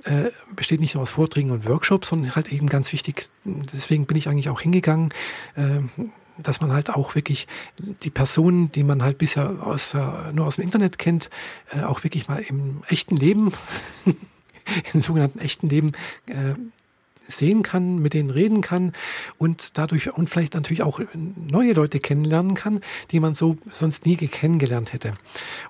äh, 0.05 0.31
besteht 0.57 0.81
nicht 0.81 0.95
nur 0.95 1.03
aus 1.03 1.11
Vorträgen 1.11 1.51
und 1.51 1.69
Workshops, 1.69 2.09
sondern 2.09 2.35
halt 2.35 2.51
eben 2.51 2.69
ganz 2.69 2.91
wichtig, 2.95 3.29
deswegen 3.45 4.07
bin 4.07 4.17
ich 4.17 4.29
eigentlich 4.29 4.49
auch 4.49 4.63
hingegangen, 4.63 5.13
äh, 5.57 5.83
dass 6.43 6.61
man 6.61 6.73
halt 6.73 6.91
auch 6.91 7.15
wirklich 7.15 7.47
die 8.03 8.11
Personen, 8.11 8.73
die 8.73 8.85
man 8.85 9.03
halt 9.03 9.19
bisher 9.19 9.57
aus, 9.61 9.95
nur 10.33 10.47
aus 10.47 10.57
dem 10.57 10.65
Internet 10.65 10.99
kennt, 10.99 11.31
äh, 11.73 11.83
auch 11.83 12.05
wirklich 12.05 12.29
mal 12.29 12.39
im 12.39 12.83
echten 12.89 13.17
Leben, 13.17 13.53
im 14.93 15.01
sogenannten 15.01 15.39
echten 15.39 15.69
Leben 15.69 15.93
äh, 16.27 16.55
sehen 17.31 17.63
kann, 17.63 17.99
mit 17.99 18.15
denen 18.15 18.31
reden 18.31 18.61
kann 18.61 18.93
und 19.39 19.79
dadurch 19.79 20.13
und 20.13 20.29
vielleicht 20.29 20.55
natürlich 20.55 20.83
auch 20.83 21.01
neue 21.15 21.73
Leute 21.73 21.99
kennenlernen 21.99 22.55
kann, 22.55 22.81
die 23.11 23.21
man 23.21 23.35
so 23.35 23.57
sonst 23.71 24.07
nie 24.07 24.17
kennengelernt 24.17 24.93
hätte. 24.93 25.15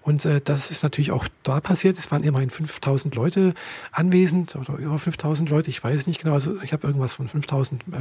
Und 0.03 0.25
äh, 0.25 0.41
das 0.43 0.71
ist 0.71 0.83
natürlich 0.83 1.13
auch 1.13 1.29
da 1.43 1.61
passiert. 1.61 1.99
Es 1.99 2.11
waren 2.11 2.23
immerhin 2.23 2.51
5000 2.51 3.15
Leute 3.15 3.55
anwesend 3.93 4.57
oder 4.57 4.77
über 4.79 4.99
5000 4.99 5.49
Leute, 5.51 5.71
ich 5.71 5.83
weiß 5.83 6.07
nicht 6.07 6.23
genau. 6.23 6.35
Also 6.35 6.61
ich 6.63 6.73
habe 6.73 6.87
irgendwas 6.87 7.15
von 7.15 7.29
5000 7.29 7.83
äh, 7.83 7.97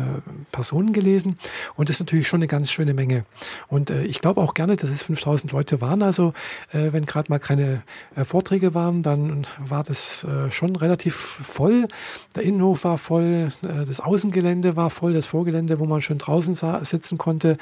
Personen 0.51 0.93
gelesen 0.93 1.37
und 1.75 1.89
das 1.89 1.97
ist 1.97 1.99
natürlich 1.99 2.27
schon 2.27 2.39
eine 2.39 2.47
ganz 2.47 2.71
schöne 2.71 2.93
Menge. 2.93 3.25
Und 3.67 3.89
äh, 3.89 4.03
ich 4.03 4.21
glaube 4.21 4.41
auch 4.41 4.53
gerne, 4.53 4.75
dass 4.75 4.89
es 4.89 5.03
5000 5.03 5.51
Leute 5.51 5.81
waren. 5.81 6.03
Also 6.03 6.33
äh, 6.71 6.91
wenn 6.91 7.05
gerade 7.05 7.29
mal 7.29 7.39
keine 7.39 7.83
äh, 8.15 8.25
Vorträge 8.25 8.73
waren, 8.73 9.03
dann 9.03 9.47
war 9.59 9.83
das 9.83 10.23
äh, 10.23 10.51
schon 10.51 10.75
relativ 10.75 11.15
voll. 11.15 11.87
Der 12.35 12.43
Innenhof 12.43 12.83
war 12.83 12.97
voll, 12.97 13.48
das 13.61 13.99
Außengelände 13.99 14.75
war 14.75 14.89
voll, 14.89 15.13
das 15.13 15.25
Vorgelände, 15.25 15.79
wo 15.79 15.85
man 15.85 16.01
schön 16.01 16.17
draußen 16.17 16.55
sitzen 16.83 17.17
konnte. 17.17 17.57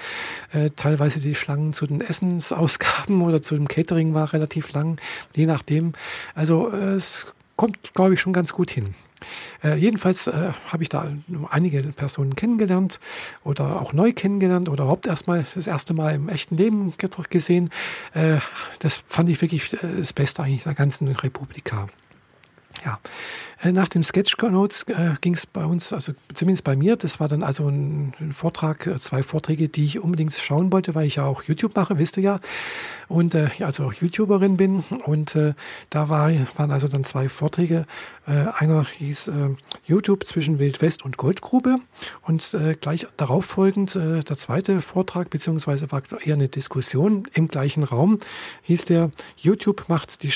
Äh, 0.54 0.72
teilweise 0.76 1.20
die 1.20 1.36
Schlangen 1.36 1.74
zu 1.74 1.88
den 1.88 2.02
Essensausgaben 2.02 3.22
oder 3.28 3.42
zu 3.42 3.56
dem 3.56 3.68
Catering 3.68 4.14
war 4.14 4.34
relativ 4.34 4.72
lang, 4.74 5.00
je 5.36 5.46
nachdem. 5.46 5.94
Also 6.36 6.72
äh, 6.72 6.96
es 6.96 7.28
kommt, 7.56 7.94
glaube 7.94 8.14
ich, 8.14 8.22
schon 8.22 8.34
ganz 8.34 8.54
gut 8.54 8.70
hin. 8.70 8.96
Äh, 9.64 9.76
jedenfalls 9.78 10.28
äh, 10.28 10.52
habe 10.68 10.84
ich 10.84 10.90
da 10.90 11.12
einige 11.50 11.82
Personen 11.82 12.36
kennengelernt 12.36 13.00
oder 13.44 13.82
auch 13.82 13.94
neu 13.94 14.14
kennengelernt 14.14 14.70
oder 14.70 14.84
überhaupt 14.84 15.08
erstmal 15.08 15.46
das 15.56 15.68
erste 15.68 15.94
Mal 15.94 16.16
im 16.16 16.30
echten 16.30 16.56
Leben 16.56 16.94
gesehen. 17.30 17.72
Äh, 18.14 18.38
das 18.80 19.04
fand 19.08 19.30
ich 19.30 19.42
wirklich 19.42 19.74
äh, 19.74 19.78
das 20.00 20.14
Beste 20.14 20.44
eigentlich 20.44 20.64
der 20.64 20.76
ganzen 20.76 21.08
Republika. 21.08 21.88
Ja, 22.86 23.00
äh, 23.62 23.72
nach 23.72 23.90
dem 23.90 24.04
Sketchnotes 24.04 24.84
äh, 24.84 25.16
ging 25.22 25.34
es 25.34 25.46
bei 25.46 25.66
uns, 25.66 25.92
also 25.92 26.14
zumindest 26.34 26.64
bei 26.64 26.76
mir, 26.76 26.96
das 26.96 27.20
war 27.20 27.28
dann 27.28 27.42
also 27.42 27.68
ein, 27.68 28.14
ein, 28.20 28.34
Vortrag, 28.34 28.86
äh, 28.86 28.98
zwei 28.98 29.24
Vorträge, 29.24 29.68
die 29.68 29.86
ich 29.86 30.00
unbedingt 30.00 30.34
schauen 30.34 30.72
wollte, 30.72 30.94
weil 30.94 31.08
ich 31.08 31.16
ja 31.16 31.26
auch 31.26 31.44
YouTube 31.44 31.76
mache, 31.76 31.98
wisst 31.98 32.18
ihr 32.18 32.24
ja, 32.24 32.40
und 33.08 33.36
äh, 33.36 33.50
also 33.62 33.86
auch 33.86 33.94
YouTuberin 33.94 34.58
bin. 34.58 34.84
Und 35.06 35.36
äh, 35.36 35.54
da 35.90 36.10
war, 36.10 36.32
waren 36.56 36.72
also 36.72 36.88
dann 36.88 37.04
zwei 37.04 37.30
Vorträge. 37.30 37.86
Äh, 38.28 38.46
einer 38.58 38.86
hieß 38.86 39.32
YouTube 39.86 40.26
zwischen 40.26 40.60
Wildwest 40.60 41.04
und 41.04 41.18
Goldgrube 41.18 41.78
und 42.24 42.56
gleich 42.82 43.08
darauf 43.18 43.46
folgend 43.46 43.96
der 43.96 44.38
zweite 44.38 44.82
Vortrag, 44.82 45.30
beziehungsweise 45.30 45.92
war 45.92 46.02
eher 46.24 46.36
eine 46.36 46.50
Diskussion 46.50 47.28
im 47.34 47.48
gleichen 47.48 47.84
Raum, 47.84 48.20
hieß 48.64 48.86
der 48.86 49.12
YouTube 49.38 49.86
macht 49.88 50.24
die, 50.24 50.32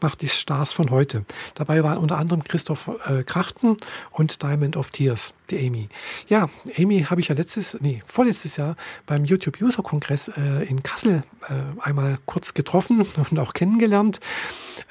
macht 0.00 0.22
die 0.22 0.28
Stars 0.28 0.72
von 0.72 0.90
heute. 0.90 1.24
Dabei 1.68 1.84
waren 1.84 1.98
unter 1.98 2.16
anderem 2.16 2.44
Christoph 2.44 2.90
äh, 3.06 3.24
Krachten 3.24 3.76
und 4.10 4.42
Diamond 4.42 4.78
of 4.78 4.90
Tears, 4.90 5.34
die 5.50 5.66
Amy. 5.66 5.90
Ja, 6.26 6.48
Amy 6.78 7.02
habe 7.02 7.20
ich 7.20 7.28
ja 7.28 7.34
letztes, 7.34 7.76
nee, 7.82 8.02
vorletztes 8.06 8.56
Jahr 8.56 8.74
beim 9.04 9.26
YouTube 9.26 9.60
User 9.60 9.82
Kongress 9.82 10.28
äh, 10.28 10.64
in 10.64 10.82
Kassel 10.82 11.24
äh, 11.50 11.82
einmal 11.82 12.20
kurz 12.24 12.54
getroffen 12.54 13.06
und 13.30 13.38
auch 13.38 13.52
kennengelernt. 13.52 14.18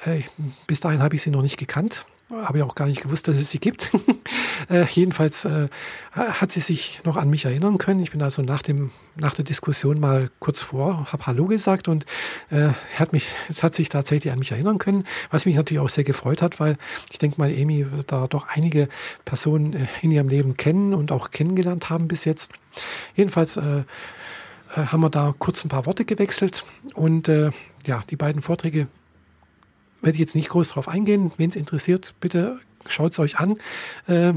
Äh, 0.04 0.20
bis 0.68 0.78
dahin 0.78 1.02
habe 1.02 1.16
ich 1.16 1.22
sie 1.22 1.30
noch 1.30 1.42
nicht 1.42 1.56
gekannt 1.56 2.06
habe 2.30 2.58
ich 2.58 2.64
auch 2.64 2.74
gar 2.74 2.86
nicht 2.86 3.00
gewusst, 3.00 3.26
dass 3.26 3.36
es 3.36 3.50
sie 3.50 3.58
gibt. 3.58 3.90
äh, 4.70 4.84
jedenfalls 4.84 5.46
äh, 5.46 5.68
hat 6.12 6.52
sie 6.52 6.60
sich 6.60 7.00
noch 7.04 7.16
an 7.16 7.30
mich 7.30 7.46
erinnern 7.46 7.78
können. 7.78 8.00
Ich 8.00 8.10
bin 8.10 8.22
also 8.22 8.42
nach, 8.42 8.60
dem, 8.60 8.90
nach 9.16 9.34
der 9.34 9.46
Diskussion 9.46 9.98
mal 9.98 10.30
kurz 10.38 10.60
vor, 10.60 11.10
habe 11.10 11.26
Hallo 11.26 11.46
gesagt 11.46 11.88
und 11.88 12.04
äh, 12.50 12.68
hat, 12.96 13.12
mich, 13.12 13.30
hat 13.62 13.74
sich 13.74 13.88
tatsächlich 13.88 14.30
an 14.32 14.38
mich 14.38 14.52
erinnern 14.52 14.78
können, 14.78 15.04
was 15.30 15.46
mich 15.46 15.56
natürlich 15.56 15.80
auch 15.80 15.88
sehr 15.88 16.04
gefreut 16.04 16.42
hat, 16.42 16.60
weil 16.60 16.76
ich 17.10 17.18
denke 17.18 17.40
mal, 17.40 17.50
Amy 17.50 17.90
wird 17.90 18.12
da 18.12 18.26
doch 18.26 18.48
einige 18.48 18.88
Personen 19.24 19.72
äh, 19.72 19.86
in 20.02 20.10
ihrem 20.10 20.28
Leben 20.28 20.56
kennen 20.56 20.92
und 20.92 21.12
auch 21.12 21.30
kennengelernt 21.30 21.88
haben 21.88 22.08
bis 22.08 22.26
jetzt. 22.26 22.52
Jedenfalls 23.16 23.56
äh, 23.56 23.62
äh, 23.80 23.84
haben 24.74 25.00
wir 25.00 25.10
da 25.10 25.34
kurz 25.38 25.64
ein 25.64 25.70
paar 25.70 25.86
Worte 25.86 26.04
gewechselt 26.04 26.64
und 26.94 27.28
ja, 27.86 28.02
die 28.10 28.16
beiden 28.16 28.42
Vorträge 28.42 28.88
werde 30.00 30.14
ich 30.14 30.20
jetzt 30.20 30.34
nicht 30.34 30.50
groß 30.50 30.70
drauf 30.70 30.88
eingehen. 30.88 31.32
Wen 31.36 31.50
es 31.50 31.56
interessiert, 31.56 32.14
bitte 32.20 32.60
schaut 32.86 33.12
es 33.12 33.18
euch 33.18 33.38
an. 33.38 33.56
Äh, 34.06 34.34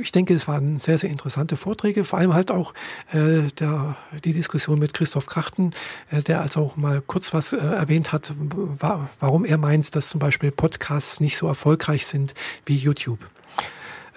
ich 0.00 0.12
denke, 0.12 0.34
es 0.34 0.48
waren 0.48 0.78
sehr, 0.78 0.98
sehr 0.98 1.10
interessante 1.10 1.56
Vorträge, 1.56 2.04
vor 2.04 2.18
allem 2.18 2.34
halt 2.34 2.50
auch 2.50 2.72
äh, 3.12 3.48
der, 3.58 3.96
die 4.24 4.32
Diskussion 4.32 4.78
mit 4.78 4.94
Christoph 4.94 5.26
Krachten, 5.26 5.72
äh, 6.10 6.22
der 6.22 6.40
also 6.40 6.60
auch 6.60 6.76
mal 6.76 7.02
kurz 7.06 7.34
was 7.34 7.52
äh, 7.52 7.58
erwähnt 7.58 8.12
hat, 8.12 8.32
wa 8.38 9.08
warum 9.20 9.44
er 9.44 9.58
meint, 9.58 9.94
dass 9.94 10.08
zum 10.08 10.20
Beispiel 10.20 10.50
Podcasts 10.50 11.20
nicht 11.20 11.36
so 11.36 11.46
erfolgreich 11.46 12.06
sind 12.06 12.34
wie 12.66 12.76
YouTube. 12.76 13.20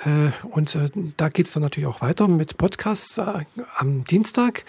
Äh, 0.06 0.32
und 0.48 0.76
äh, 0.76 0.90
da 1.18 1.30
geht 1.30 1.48
es 1.48 1.54
dann 1.54 1.64
natürlich 1.64 1.88
auch 1.88 2.02
weiter 2.02 2.28
mit 2.28 2.58
Podcasts 2.58 3.18
äh, 3.18 3.46
am 3.76 4.04
Dienstag. 4.06 4.66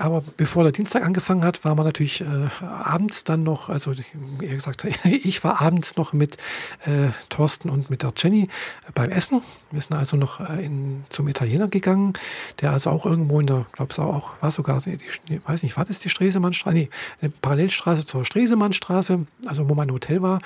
Aber 0.00 0.24
bevor 0.38 0.62
der 0.62 0.72
Dienstag 0.72 1.04
angefangen 1.04 1.44
hat, 1.44 1.62
war 1.62 1.74
man 1.74 1.84
natürlich 1.84 2.22
äh, 2.22 2.24
abends 2.64 3.22
dann 3.24 3.42
noch, 3.42 3.68
also 3.68 3.92
wie 4.38 4.46
gesagt, 4.46 4.86
ich 5.04 5.44
war 5.44 5.60
abends 5.60 5.96
noch 5.96 6.14
mit 6.14 6.38
äh, 6.86 7.10
Thorsten 7.28 7.68
und 7.68 7.90
mit 7.90 8.02
der 8.02 8.14
Jenny 8.16 8.44
äh, 8.44 8.92
beim 8.94 9.10
Essen. 9.10 9.42
Wir 9.70 9.82
sind 9.82 9.94
also 9.94 10.16
noch 10.16 10.40
äh, 10.40 10.64
in, 10.64 11.04
zum 11.10 11.28
Italiener 11.28 11.68
gegangen, 11.68 12.14
der 12.62 12.72
also 12.72 12.88
auch 12.88 13.04
irgendwo 13.04 13.40
in 13.40 13.46
der, 13.46 13.66
glaube 13.72 13.92
ich, 13.92 13.98
auch 13.98 14.32
war 14.40 14.50
sogar, 14.50 14.80
die, 14.80 14.96
die, 15.28 15.46
weiß 15.46 15.62
nicht, 15.62 15.76
war 15.76 15.84
das 15.84 15.98
die 15.98 16.08
Stresemannstraße? 16.08 16.74
Nee, 16.74 16.88
eine 17.20 17.30
Parallelstraße 17.30 18.06
zur 18.06 18.24
Stresemannstraße, 18.24 19.26
also 19.44 19.68
wo 19.68 19.74
mein 19.74 19.92
Hotel 19.92 20.22
war. 20.22 20.40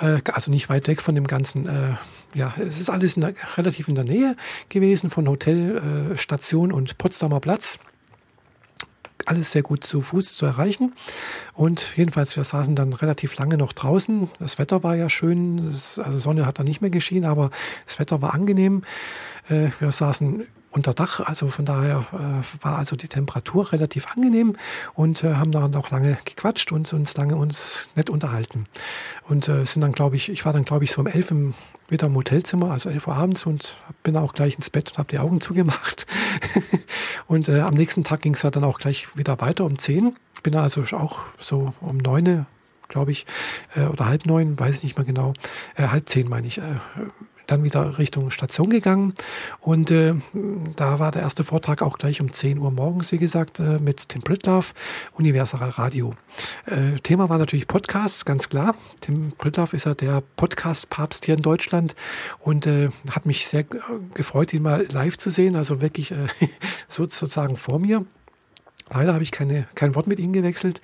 Äh, 0.00 0.20
also 0.32 0.50
nicht 0.50 0.68
weit 0.68 0.88
weg 0.88 1.00
von 1.00 1.14
dem 1.14 1.28
ganzen, 1.28 1.68
äh, 1.68 1.94
ja, 2.34 2.54
es 2.58 2.80
ist 2.80 2.90
alles 2.90 3.14
in 3.14 3.20
der, 3.20 3.34
relativ 3.56 3.86
in 3.86 3.94
der 3.94 4.04
Nähe 4.04 4.36
gewesen 4.68 5.10
von 5.10 5.28
Hotel, 5.28 6.16
Station 6.16 6.72
und 6.72 6.98
Potsdamer 6.98 7.38
Platz 7.38 7.78
alles 9.30 9.52
sehr 9.52 9.62
gut 9.62 9.84
zu 9.84 10.00
Fuß 10.00 10.36
zu 10.36 10.44
erreichen. 10.44 10.92
Und 11.54 11.96
jedenfalls, 11.96 12.36
wir 12.36 12.44
saßen 12.44 12.74
dann 12.74 12.92
relativ 12.92 13.36
lange 13.36 13.56
noch 13.56 13.72
draußen. 13.72 14.28
Das 14.38 14.58
Wetter 14.58 14.82
war 14.82 14.96
ja 14.96 15.08
schön, 15.08 15.70
das, 15.70 15.98
also 15.98 16.18
Sonne 16.18 16.46
hat 16.46 16.58
da 16.58 16.64
nicht 16.64 16.80
mehr 16.80 16.90
geschienen, 16.90 17.26
aber 17.26 17.50
das 17.86 17.98
Wetter 17.98 18.20
war 18.20 18.34
angenehm. 18.34 18.82
Äh, 19.48 19.68
wir 19.78 19.92
saßen 19.92 20.44
unter 20.72 20.94
Dach, 20.94 21.20
also 21.20 21.48
von 21.48 21.64
daher 21.64 22.06
äh, 22.12 22.64
war 22.64 22.78
also 22.78 22.96
die 22.96 23.08
Temperatur 23.08 23.72
relativ 23.72 24.06
angenehm 24.12 24.56
und 24.94 25.24
äh, 25.24 25.34
haben 25.34 25.50
dann 25.50 25.74
auch 25.74 25.90
lange 25.90 26.18
gequatscht 26.24 26.72
und 26.72 26.92
uns 26.92 27.16
lange 27.16 27.36
uns 27.36 27.88
nett 27.96 28.10
unterhalten. 28.10 28.66
Und 29.28 29.48
äh, 29.48 29.64
sind 29.64 29.80
dann, 29.80 29.92
glaube 29.92 30.16
ich, 30.16 30.28
ich 30.28 30.44
war 30.44 30.52
dann, 30.52 30.64
glaube 30.64 30.84
ich, 30.84 30.92
so 30.92 31.00
um 31.00 31.06
elf 31.06 31.30
im 31.30 31.54
wieder 31.90 32.06
im 32.06 32.14
Hotelzimmer, 32.14 32.70
also 32.70 32.88
11 32.88 33.06
Uhr 33.06 33.16
abends 33.16 33.46
und 33.46 33.76
bin 34.02 34.16
auch 34.16 34.34
gleich 34.34 34.56
ins 34.56 34.70
Bett 34.70 34.90
und 34.90 34.98
habe 34.98 35.08
die 35.10 35.18
Augen 35.18 35.40
zugemacht. 35.40 36.06
und 37.26 37.48
äh, 37.48 37.60
am 37.60 37.74
nächsten 37.74 38.04
Tag 38.04 38.22
ging 38.22 38.34
es 38.34 38.42
dann 38.42 38.64
auch 38.64 38.78
gleich 38.78 39.16
wieder 39.16 39.40
weiter 39.40 39.64
um 39.64 39.78
10. 39.78 40.16
Bin 40.42 40.56
also 40.56 40.82
auch 40.96 41.18
so 41.38 41.74
um 41.80 41.98
9 41.98 42.46
glaube 42.90 43.12
ich, 43.12 43.24
äh, 43.76 43.84
oder 43.84 44.06
halb 44.06 44.26
neun, 44.26 44.58
weiß 44.58 44.78
ich 44.78 44.82
nicht 44.82 44.98
mehr 44.98 45.06
genau, 45.06 45.32
äh, 45.76 45.84
halb 45.84 46.08
zehn 46.08 46.28
meine 46.28 46.46
ich, 46.46 46.58
äh, 46.58 46.62
dann 47.50 47.64
wieder 47.64 47.98
Richtung 47.98 48.30
Station 48.30 48.70
gegangen. 48.70 49.14
Und 49.60 49.90
äh, 49.90 50.14
da 50.76 50.98
war 50.98 51.10
der 51.10 51.22
erste 51.22 51.44
Vortrag 51.44 51.82
auch 51.82 51.98
gleich 51.98 52.20
um 52.20 52.32
10 52.32 52.58
Uhr 52.58 52.70
morgens, 52.70 53.12
wie 53.12 53.18
gesagt, 53.18 53.60
äh, 53.60 53.78
mit 53.78 54.08
Tim 54.08 54.22
Pritlove, 54.22 54.72
Universal 55.14 55.70
Radio. 55.70 56.14
Äh, 56.66 56.98
Thema 57.02 57.28
war 57.28 57.38
natürlich 57.38 57.66
Podcasts, 57.66 58.24
ganz 58.24 58.48
klar. 58.48 58.74
Tim 59.00 59.32
Pritlove 59.36 59.74
ist 59.74 59.86
ja 59.86 59.94
der 59.94 60.22
Podcast-Papst 60.36 61.24
hier 61.24 61.34
in 61.34 61.42
Deutschland 61.42 61.94
und 62.38 62.66
äh, 62.66 62.90
hat 63.10 63.26
mich 63.26 63.46
sehr 63.46 63.64
gefreut, 64.14 64.52
ihn 64.52 64.62
mal 64.62 64.86
live 64.90 65.18
zu 65.18 65.30
sehen, 65.30 65.56
also 65.56 65.80
wirklich 65.80 66.12
äh, 66.12 66.26
sozusagen 66.88 67.56
vor 67.56 67.78
mir. 67.78 68.04
Leider 68.92 69.14
habe 69.14 69.22
ich 69.22 69.30
keine, 69.30 69.68
kein 69.74 69.94
Wort 69.94 70.06
mit 70.06 70.18
ihm 70.18 70.32
gewechselt, 70.32 70.80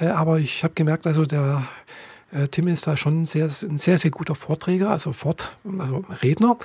äh, 0.00 0.06
aber 0.06 0.38
ich 0.38 0.62
habe 0.62 0.74
gemerkt, 0.74 1.06
also 1.06 1.24
der 1.24 1.64
äh, 2.32 2.48
Tim 2.48 2.68
ist 2.68 2.86
da 2.86 2.96
schon 2.96 3.26
sehr, 3.26 3.46
ein 3.46 3.78
sehr, 3.78 3.98
sehr 3.98 4.10
guter 4.10 4.34
Vorträger, 4.34 4.90
also, 4.90 5.12
Fort, 5.12 5.56
also 5.78 6.04
Redner. 6.22 6.56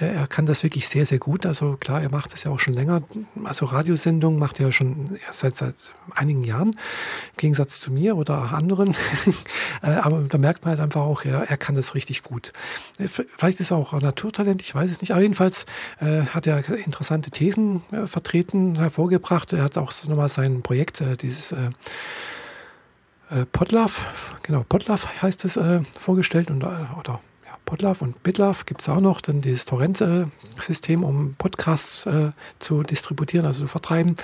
Äh, 0.00 0.14
er 0.14 0.26
kann 0.26 0.46
das 0.46 0.62
wirklich 0.62 0.88
sehr, 0.88 1.06
sehr 1.06 1.18
gut. 1.18 1.44
Also 1.44 1.76
klar, 1.76 2.00
er 2.00 2.10
macht 2.10 2.32
das 2.32 2.44
ja 2.44 2.50
auch 2.50 2.60
schon 2.60 2.74
länger. 2.74 3.02
Also 3.44 3.66
Radiosendungen 3.66 4.38
macht 4.38 4.60
er 4.60 4.66
ja 4.66 4.72
schon 4.72 5.18
seit, 5.30 5.56
seit 5.56 5.74
einigen 6.14 6.44
Jahren, 6.44 6.70
im 6.70 7.36
Gegensatz 7.36 7.80
zu 7.80 7.92
mir 7.92 8.16
oder 8.16 8.52
anderen. 8.52 8.94
Äh, 9.82 9.90
aber 9.90 10.22
da 10.22 10.38
merkt 10.38 10.64
man 10.64 10.70
halt 10.70 10.80
einfach 10.80 11.02
auch, 11.02 11.24
er, 11.24 11.48
er 11.48 11.56
kann 11.56 11.74
das 11.74 11.94
richtig 11.94 12.22
gut. 12.22 12.52
Vielleicht 13.36 13.60
ist 13.60 13.70
er 13.70 13.76
auch 13.76 13.92
Naturtalent, 13.92 14.60
ich 14.62 14.74
weiß 14.74 14.90
es 14.90 15.00
nicht. 15.00 15.12
Aber 15.12 15.20
jedenfalls 15.20 15.66
hat 16.00 16.46
er 16.46 16.68
interessante 16.68 17.30
Thesen 17.30 17.82
vertreten, 18.06 18.76
hervorgebracht. 18.76 19.52
Er 19.52 19.62
hat 19.62 19.78
auch 19.78 19.92
nochmal 20.08 20.28
sein 20.28 20.62
Projekt, 20.62 21.02
dieses 21.22 21.54
äh, 23.30 23.44
Podlove, 23.46 23.92
genau, 24.42 24.64
Podlove 24.68 25.06
heißt 25.22 25.44
es, 25.44 25.56
äh, 25.56 25.82
vorgestellt 25.98 26.50
und, 26.50 26.62
äh, 26.62 26.66
oder 26.98 27.20
ja, 27.46 27.56
Podlove 27.64 28.02
und 28.02 28.22
Bitlove 28.22 28.64
gibt 28.66 28.80
es 28.80 28.88
auch 28.88 29.00
noch, 29.00 29.20
dann 29.20 29.40
dieses 29.40 29.64
Torrent-System, 29.64 31.04
um 31.04 31.34
Podcasts 31.36 32.06
äh, 32.06 32.32
zu 32.58 32.82
distributieren, 32.82 33.46
also 33.46 33.62
zu 33.64 33.68
vertreiben. 33.68 34.16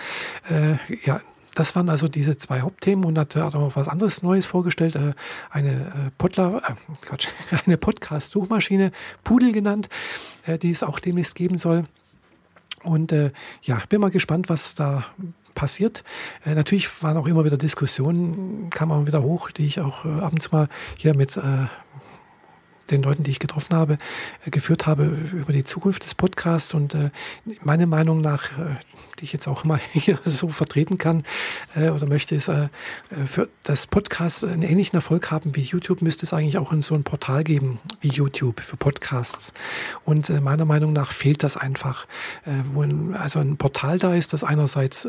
Äh, 0.50 0.76
ja, 1.04 1.20
das 1.54 1.76
waren 1.76 1.88
also 1.88 2.08
diese 2.08 2.37
zwei 2.37 2.62
Hauptthemen 2.62 3.04
und 3.04 3.16
hat, 3.18 3.37
hat 3.37 3.54
auch 3.54 3.61
noch 3.61 3.76
was 3.76 3.88
anderes 3.88 4.23
Neues 4.23 4.46
vorgestellt, 4.46 4.96
äh, 4.96 5.12
eine 5.50 5.70
äh, 5.70 6.11
Podler, 6.18 6.62
äh, 6.66 6.75
Quatsch, 7.00 7.28
eine 7.66 7.76
Podcast-Suchmaschine, 7.76 8.90
Pudel 9.23 9.52
genannt, 9.52 9.88
äh, 10.46 10.58
die 10.58 10.70
es 10.70 10.82
auch 10.82 10.99
demnächst 10.99 11.34
geben 11.34 11.58
soll. 11.58 11.84
Und 12.82 13.12
äh, 13.12 13.30
ja, 13.62 13.80
bin 13.88 14.00
mal 14.00 14.11
gespannt, 14.11 14.49
was 14.49 14.75
da 14.75 15.06
passiert. 15.54 16.04
Äh, 16.44 16.54
natürlich 16.54 17.02
waren 17.02 17.16
auch 17.16 17.26
immer 17.26 17.44
wieder 17.44 17.56
Diskussionen, 17.56 18.70
kam 18.70 18.92
auch 18.92 19.06
wieder 19.06 19.23
hoch, 19.23 19.50
die 19.50 19.66
ich 19.66 19.80
auch 19.80 20.04
äh, 20.04 20.20
ab 20.20 20.32
und 20.32 20.42
zu 20.42 20.50
mal 20.52 20.68
hier 20.96 21.16
mit 21.16 21.37
äh, 21.37 21.66
den 22.91 23.03
Leuten, 23.03 23.23
die 23.23 23.31
ich 23.31 23.38
getroffen 23.38 23.75
habe, 23.75 23.99
äh, 24.45 24.50
geführt 24.50 24.87
habe 24.87 25.05
über 25.33 25.53
die 25.53 25.64
Zukunft 25.64 26.05
des 26.05 26.14
Podcasts 26.14 26.75
und 26.75 26.95
äh, 26.95 27.11
meine 27.62 27.87
Meinung 27.87 28.21
nach, 28.21 28.59
äh, 28.59 28.76
die 29.19 29.25
ich 29.25 29.33
jetzt 29.33 29.49
auch 29.49 29.64
immer 29.64 29.79
hier 29.93 30.19
so 30.25 30.49
vertreten 30.49 30.99
kann 30.99 31.23
äh, 31.75 31.91
oder 31.91 32.07
möchte, 32.07 32.35
ist, 32.35 32.49
äh, 32.49 32.64
äh, 32.64 33.26
für 33.26 33.49
das 33.62 33.87
Podcast 33.87 34.45
einen 34.45 34.62
ähnlichen 34.62 34.97
Erfolg 34.97 35.31
haben 35.31 35.55
wie 35.55 35.62
YouTube, 35.62 36.03
müsste 36.03 36.26
es 36.26 36.33
eigentlich 36.33 36.59
auch 36.59 36.73
in 36.73 36.83
so 36.83 36.95
ein 36.95 37.05
Portal 37.05 37.45
geben 37.45 37.79
wie 38.00 38.09
YouTube 38.09 38.61
für 38.61 38.76
Podcasts. 38.76 39.53
Und 40.05 40.29
meiner 40.43 40.64
Meinung 40.64 40.93
nach 40.93 41.12
fehlt 41.12 41.43
das 41.43 41.57
einfach, 41.57 42.07
wo 42.73 42.83
ein, 42.83 43.14
also 43.14 43.38
ein 43.38 43.57
Portal 43.57 43.99
da 43.99 44.14
ist, 44.14 44.33
das 44.33 44.45
einerseits 44.45 45.09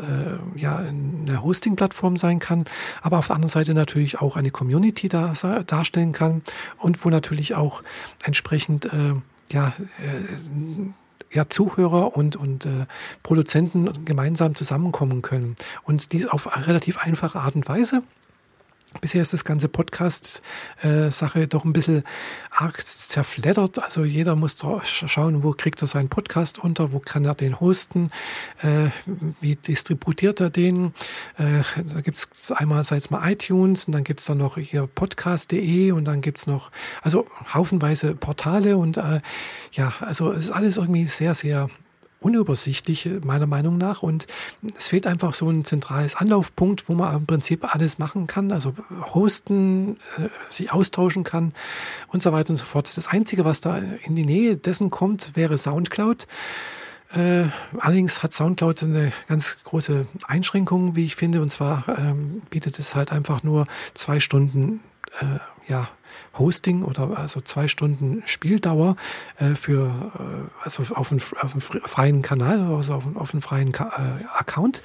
ja 0.54 0.78
eine 0.78 1.42
Hosting-Plattform 1.42 2.16
sein 2.16 2.38
kann, 2.38 2.64
aber 3.02 3.18
auf 3.18 3.26
der 3.26 3.36
anderen 3.36 3.50
Seite 3.50 3.74
natürlich 3.74 4.20
auch 4.20 4.36
eine 4.36 4.50
Community 4.50 5.08
da, 5.08 5.34
darstellen 5.66 6.12
kann 6.12 6.42
und 6.78 7.04
wo 7.04 7.10
natürlich 7.10 7.54
auch 7.54 7.65
auch 7.66 7.82
entsprechend 8.24 8.86
äh, 8.86 9.14
ja, 9.52 9.68
äh, 9.98 11.34
ja, 11.34 11.48
Zuhörer 11.48 12.16
und, 12.16 12.36
und 12.36 12.66
äh, 12.66 12.86
Produzenten 13.22 14.04
gemeinsam 14.04 14.54
zusammenkommen 14.54 15.22
können. 15.22 15.56
Und 15.82 16.12
dies 16.12 16.26
auf 16.26 16.48
relativ 16.66 16.98
einfache 16.98 17.40
Art 17.40 17.56
und 17.56 17.68
Weise. 17.68 18.02
Bisher 19.00 19.20
ist 19.20 19.32
das 19.32 19.44
ganze 19.44 19.68
Podcast-Sache 19.68 21.48
doch 21.48 21.64
ein 21.64 21.72
bisschen 21.72 22.02
arg 22.50 22.84
zerfleddert. 22.84 23.82
Also 23.82 24.04
jeder 24.04 24.36
muss 24.36 24.56
schauen, 24.84 25.42
wo 25.42 25.52
kriegt 25.52 25.82
er 25.82 25.88
seinen 25.88 26.08
Podcast 26.08 26.58
unter, 26.58 26.92
wo 26.92 27.00
kann 27.00 27.24
er 27.24 27.34
den 27.34 27.60
hosten, 27.60 28.10
äh, 28.62 28.88
wie 29.40 29.56
distributiert 29.56 30.40
er 30.40 30.50
den. 30.50 30.94
Äh, 31.36 31.62
da 31.94 32.00
gibt 32.00 32.16
es 32.16 32.52
einmal, 32.52 32.84
sei 32.84 32.96
es 32.96 33.10
mal 33.10 33.30
iTunes 33.30 33.86
und 33.86 33.92
dann 33.92 34.04
gibt 34.04 34.20
es 34.20 34.26
dann 34.26 34.38
noch 34.38 34.56
hier 34.56 34.86
podcast.de 34.86 35.92
und 35.92 36.04
dann 36.04 36.20
gibt 36.20 36.38
es 36.38 36.46
noch, 36.46 36.70
also 37.02 37.26
haufenweise 37.52 38.14
Portale 38.14 38.76
und 38.76 38.96
äh, 38.96 39.20
ja, 39.72 39.92
also 40.00 40.32
es 40.32 40.46
ist 40.46 40.50
alles 40.50 40.76
irgendwie 40.76 41.06
sehr, 41.06 41.34
sehr 41.34 41.68
unübersichtlich, 42.20 43.08
meiner 43.24 43.46
Meinung 43.46 43.78
nach. 43.78 44.02
Und 44.02 44.26
es 44.76 44.88
fehlt 44.88 45.06
einfach 45.06 45.34
so 45.34 45.48
ein 45.50 45.64
zentrales 45.64 46.16
Anlaufpunkt, 46.16 46.88
wo 46.88 46.94
man 46.94 47.16
im 47.16 47.26
Prinzip 47.26 47.74
alles 47.74 47.98
machen 47.98 48.26
kann, 48.26 48.52
also 48.52 48.74
hosten, 49.14 49.96
äh, 50.18 50.28
sich 50.50 50.72
austauschen 50.72 51.24
kann 51.24 51.52
und 52.08 52.22
so 52.22 52.32
weiter 52.32 52.50
und 52.50 52.56
so 52.56 52.64
fort. 52.64 52.94
Das 52.96 53.08
Einzige, 53.08 53.44
was 53.44 53.60
da 53.60 53.78
in 54.04 54.16
die 54.16 54.24
Nähe 54.24 54.56
dessen 54.56 54.90
kommt, 54.90 55.36
wäre 55.36 55.58
Soundcloud. 55.58 56.26
Äh, 57.14 57.44
allerdings 57.78 58.22
hat 58.22 58.32
Soundcloud 58.32 58.82
eine 58.82 59.12
ganz 59.28 59.58
große 59.64 60.06
Einschränkung, 60.26 60.96
wie 60.96 61.04
ich 61.04 61.14
finde, 61.14 61.40
und 61.40 61.52
zwar 61.52 61.84
ähm, 61.98 62.42
bietet 62.50 62.78
es 62.78 62.96
halt 62.96 63.12
einfach 63.12 63.42
nur 63.42 63.66
zwei 63.94 64.18
Stunden 64.18 64.80
äh, 65.20 65.70
ja, 65.70 65.88
Hosting 66.38 66.82
oder 66.82 67.18
also 67.18 67.40
zwei 67.40 67.68
Stunden 67.68 68.22
Spieldauer 68.26 68.96
äh, 69.38 69.54
für 69.54 70.10
äh, 70.18 70.64
also 70.64 70.82
auf 70.94 71.10
einem, 71.10 71.20
freien 71.20 72.22
Kanal, 72.22 72.60
also 72.60 72.94
auf, 72.94 73.04
auf 73.14 73.32
einem 73.32 73.42
freien 73.42 73.72
Ka 73.72 73.92
äh, 73.96 74.24
Account. 74.38 74.82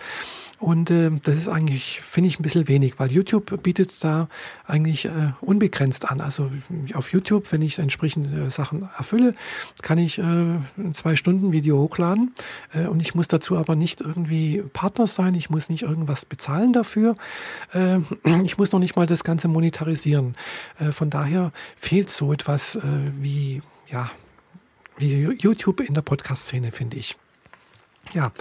Und 0.61 0.91
äh, 0.91 1.09
das 1.23 1.37
ist 1.37 1.47
eigentlich, 1.47 2.01
finde 2.01 2.27
ich, 2.27 2.39
ein 2.39 2.43
bisschen 2.43 2.67
wenig, 2.67 2.99
weil 2.99 3.11
YouTube 3.11 3.63
bietet 3.63 4.03
da 4.03 4.29
eigentlich 4.67 5.05
äh, 5.05 5.33
unbegrenzt 5.41 6.09
an. 6.11 6.21
Also 6.21 6.51
auf 6.93 7.11
YouTube, 7.11 7.51
wenn 7.51 7.63
ich 7.63 7.79
entsprechende 7.79 8.45
äh, 8.45 8.51
Sachen 8.51 8.87
erfülle, 8.95 9.33
kann 9.81 9.97
ich 9.97 10.19
äh, 10.19 10.21
ein 10.21 10.93
zwei 10.93 11.15
Stunden 11.15 11.51
Video 11.51 11.79
hochladen. 11.79 12.35
Äh, 12.73 12.85
und 12.85 12.99
ich 12.99 13.15
muss 13.15 13.27
dazu 13.27 13.57
aber 13.57 13.75
nicht 13.75 14.01
irgendwie 14.01 14.61
Partner 14.71 15.07
sein, 15.07 15.33
ich 15.33 15.49
muss 15.49 15.67
nicht 15.67 15.81
irgendwas 15.81 16.25
bezahlen 16.25 16.73
dafür. 16.73 17.15
Äh, 17.73 17.97
ich 18.43 18.59
muss 18.59 18.71
noch 18.71 18.79
nicht 18.79 18.95
mal 18.95 19.07
das 19.07 19.23
Ganze 19.23 19.47
monetarisieren. 19.47 20.35
Äh, 20.79 20.91
von 20.91 21.09
daher 21.09 21.51
fehlt 21.75 22.11
so 22.11 22.31
etwas 22.31 22.75
äh, 22.75 22.81
wie, 23.19 23.63
ja, 23.87 24.11
wie 24.97 25.23
YouTube 25.39 25.79
in 25.79 25.95
der 25.95 26.03
Podcast-Szene, 26.03 26.71
finde 26.71 26.97
ich. 26.97 27.17
Ja, 28.13 28.31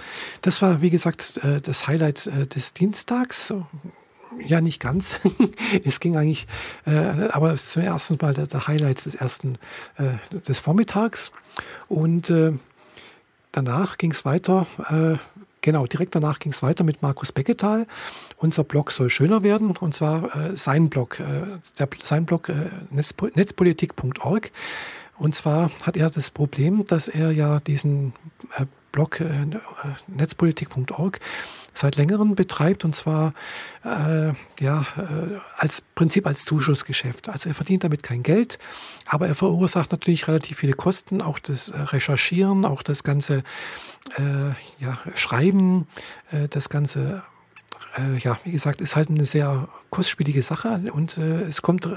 das 0.41 0.61
war, 0.61 0.81
wie 0.81 0.89
gesagt, 0.89 1.39
äh, 1.43 1.61
das 1.61 1.87
Highlight 1.87 2.27
äh, 2.27 2.45
des 2.47 2.73
Dienstags. 2.73 3.53
Ja, 4.45 4.61
nicht 4.61 4.81
ganz. 4.81 5.17
es 5.85 5.99
ging 5.99 6.17
eigentlich, 6.17 6.47
äh, 6.85 7.29
aber 7.31 7.55
zum 7.57 7.81
ersten 7.83 8.17
Mal 8.21 8.33
der, 8.33 8.67
Highlight 8.67 9.05
des 9.05 9.15
ersten, 9.15 9.57
des 10.47 10.59
Vormittags. 10.59 11.31
Und 11.89 12.31
danach 13.51 13.97
ging 13.97 14.11
es 14.11 14.23
weiter, 14.23 14.65
genau, 15.59 15.85
direkt 15.85 16.15
danach 16.15 16.39
ging 16.39 16.53
es 16.53 16.63
weiter 16.63 16.85
mit 16.85 17.01
Markus 17.01 17.33
Becketal. 17.33 17.87
Unser 18.37 18.63
Blog 18.63 18.91
soll 18.91 19.09
schöner 19.09 19.43
werden, 19.43 19.75
und 19.75 19.93
zwar 19.93 20.29
sein 20.55 20.89
Blog, 20.89 21.21
der, 21.77 21.89
sein 22.01 22.25
Blog 22.25 22.49
netzpolitik.org. 22.89 24.51
Und 25.17 25.35
zwar 25.35 25.71
hat 25.83 25.97
er 25.97 26.09
das 26.09 26.31
Problem, 26.31 26.85
dass 26.85 27.09
er 27.09 27.31
ja 27.31 27.59
diesen 27.59 28.13
Blog 28.91 29.21
äh, 29.21 29.45
netzpolitik.org 30.07 31.19
seit 31.73 31.95
längerem 31.95 32.35
betreibt 32.35 32.83
und 32.83 32.95
zwar 32.95 33.33
äh, 33.85 34.33
ja 34.59 34.85
äh, 34.97 35.39
als 35.55 35.81
Prinzip 35.81 36.27
als 36.27 36.43
Zuschussgeschäft. 36.43 37.29
Also 37.29 37.49
er 37.49 37.55
verdient 37.55 37.83
damit 37.83 38.03
kein 38.03 38.23
Geld, 38.23 38.59
aber 39.05 39.27
er 39.27 39.35
verursacht 39.35 39.91
natürlich 39.91 40.27
relativ 40.27 40.57
viele 40.57 40.73
Kosten, 40.73 41.21
auch 41.21 41.39
das 41.39 41.71
Recherchieren, 41.73 42.65
auch 42.65 42.83
das 42.83 43.03
ganze 43.03 43.43
äh, 44.17 44.53
ja, 44.79 44.99
Schreiben, 45.15 45.87
das 46.49 46.69
ganze 46.69 47.23
ja, 48.19 48.39
wie 48.45 48.51
gesagt, 48.51 48.79
ist 48.79 48.95
halt 48.95 49.09
eine 49.09 49.25
sehr 49.25 49.67
kostspielige 49.89 50.43
Sache 50.43 50.81
und 50.93 51.17
es 51.17 51.61
kommt 51.61 51.89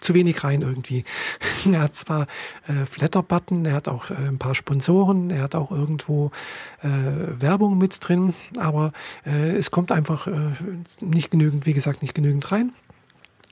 zu 0.00 0.14
wenig 0.14 0.42
rein 0.44 0.62
irgendwie. 0.62 1.04
er 1.70 1.80
hat 1.80 1.94
zwar 1.94 2.26
äh, 2.66 2.86
Flatter-Button, 2.86 3.64
er 3.64 3.74
hat 3.74 3.88
auch 3.88 4.10
äh, 4.10 4.14
ein 4.14 4.38
paar 4.38 4.54
Sponsoren, 4.54 5.30
er 5.30 5.42
hat 5.42 5.54
auch 5.54 5.70
irgendwo 5.70 6.30
äh, 6.82 6.88
Werbung 7.40 7.78
mit 7.78 7.96
drin, 8.00 8.34
aber 8.58 8.92
äh, 9.26 9.50
es 9.56 9.70
kommt 9.70 9.92
einfach 9.92 10.26
äh, 10.26 10.32
nicht 11.00 11.30
genügend, 11.30 11.66
wie 11.66 11.74
gesagt, 11.74 12.02
nicht 12.02 12.14
genügend 12.14 12.50
rein. 12.50 12.72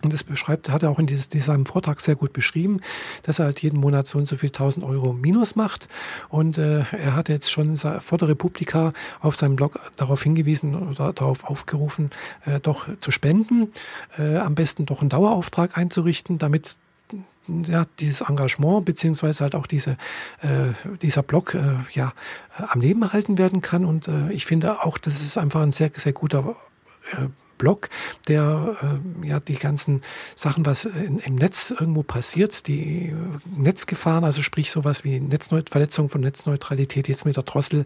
Und 0.07 0.13
das 0.13 0.23
beschreibt, 0.23 0.71
hat 0.71 0.85
er 0.85 0.91
auch 0.91 1.01
in 1.01 1.07
dieses, 1.07 1.29
diesem 1.29 1.67
Vortrag 1.67 2.01
sehr 2.01 2.15
gut 2.15 2.33
beschrieben, 2.33 2.81
dass 3.25 3.41
er 3.41 3.47
halt 3.47 3.61
jeden 3.61 3.81
Monat 3.81 4.07
so 4.07 4.19
und 4.19 4.27
so 4.27 4.37
viel 4.37 4.51
1000 4.51 4.85
Euro 4.85 5.13
Minus 5.13 5.57
macht. 5.57 5.89
Und 6.29 6.59
äh, 6.59 6.85
er 6.93 7.17
hat 7.17 7.29
jetzt 7.29 7.51
schon 7.51 7.77
vor 7.77 8.19
der 8.19 8.29
Republika 8.29 8.93
auf 9.21 9.35
seinem 9.35 9.57
Blog 9.57 9.81
darauf 9.97 10.23
hingewiesen 10.23 10.77
oder 10.77 11.13
darauf 11.13 11.43
aufgerufen, 11.43 12.11
äh, 12.45 12.61
doch 12.61 12.87
zu 13.01 13.11
spenden, 13.11 13.73
äh, 14.17 14.37
am 14.37 14.55
besten 14.55 14.87
doch 14.87 15.01
einen 15.01 15.11
Dauerauftrag 15.11 15.77
einzurichten, 15.77 16.39
damit 16.39 16.79
ja, 17.49 17.83
dieses 17.99 18.21
Engagement 18.21 18.85
beziehungsweise 18.85 19.43
halt 19.43 19.57
auch 19.57 19.67
diese, 19.67 19.97
äh, 20.43 20.97
dieser 21.03 21.25
Blog 21.25 21.55
äh, 21.55 21.61
ja, 21.91 22.13
äh, 22.59 22.63
am 22.69 22.81
Leben 22.81 23.03
erhalten 23.03 23.39
werden 23.39 23.61
kann. 23.61 23.85
Und 23.85 24.07
äh, 24.07 24.31
ich 24.31 24.47
finde 24.47 24.85
auch, 24.85 24.99
das 24.99 25.21
ist 25.21 25.37
einfach 25.37 25.63
ein 25.63 25.73
sehr, 25.73 25.91
sehr 25.97 26.13
guter 26.13 26.55
äh, 27.13 27.27
Blog, 27.59 27.89
der 28.29 28.77
äh, 29.23 29.27
ja 29.27 29.41
die 29.41 29.57
ganzen 29.57 30.03
Sachen, 30.35 30.67
was 30.67 30.85
in, 30.85 31.19
im 31.19 31.35
Netz 31.37 31.71
irgendwo 31.71 32.03
passiert, 32.03 32.67
die 32.67 33.15
Netzgefahren, 33.57 34.25
also 34.25 34.43
sprich 34.43 34.71
sowas 34.71 35.05
wie 35.05 35.21
Netzneut 35.21 35.71
Verletzung 35.71 36.09
von 36.09 36.21
Netzneutralität, 36.21 37.09
jetzt 37.09 37.25
mit 37.25 37.37
der 37.37 37.45
Drossel 37.45 37.85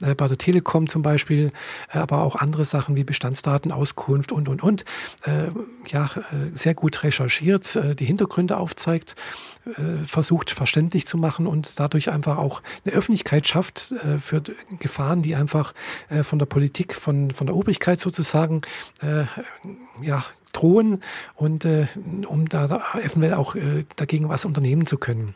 äh, 0.00 0.14
bei 0.14 0.28
der 0.28 0.38
Telekom 0.38 0.88
zum 0.88 1.02
Beispiel, 1.02 1.52
äh, 1.92 1.98
aber 1.98 2.22
auch 2.22 2.36
andere 2.36 2.64
Sachen 2.64 2.96
wie 2.96 3.04
Bestandsdatenauskunft 3.04 4.32
und 4.32 4.48
und 4.48 4.62
und, 4.62 4.84
äh, 5.24 5.50
ja, 5.88 6.04
äh, 6.04 6.56
sehr 6.56 6.74
gut 6.74 7.02
recherchiert, 7.02 7.76
äh, 7.76 7.94
die 7.94 8.04
Hintergründe 8.04 8.56
aufzeigt. 8.56 9.12
äh, 9.12 9.51
versucht 10.06 10.50
verständlich 10.50 11.06
zu 11.06 11.16
machen 11.16 11.46
und 11.46 11.78
dadurch 11.78 12.10
einfach 12.10 12.38
auch 12.38 12.62
eine 12.84 12.94
Öffentlichkeit 12.94 13.46
schafft 13.46 13.92
äh, 13.92 14.18
für 14.18 14.42
Gefahren, 14.78 15.22
die 15.22 15.36
einfach 15.36 15.72
äh, 16.08 16.22
von 16.24 16.38
der 16.38 16.46
Politik, 16.46 16.94
von, 16.94 17.30
von 17.30 17.46
der 17.46 17.56
Obrigkeit 17.56 18.00
sozusagen 18.00 18.62
ja, 20.00 20.24
drohen 20.52 21.02
und 21.34 21.66
um 22.26 22.48
da 22.48 22.82
eventuell 23.02 23.34
auch 23.34 23.56
dagegen 23.96 24.28
was 24.28 24.44
unternehmen 24.44 24.86
zu 24.86 24.98
können. 24.98 25.34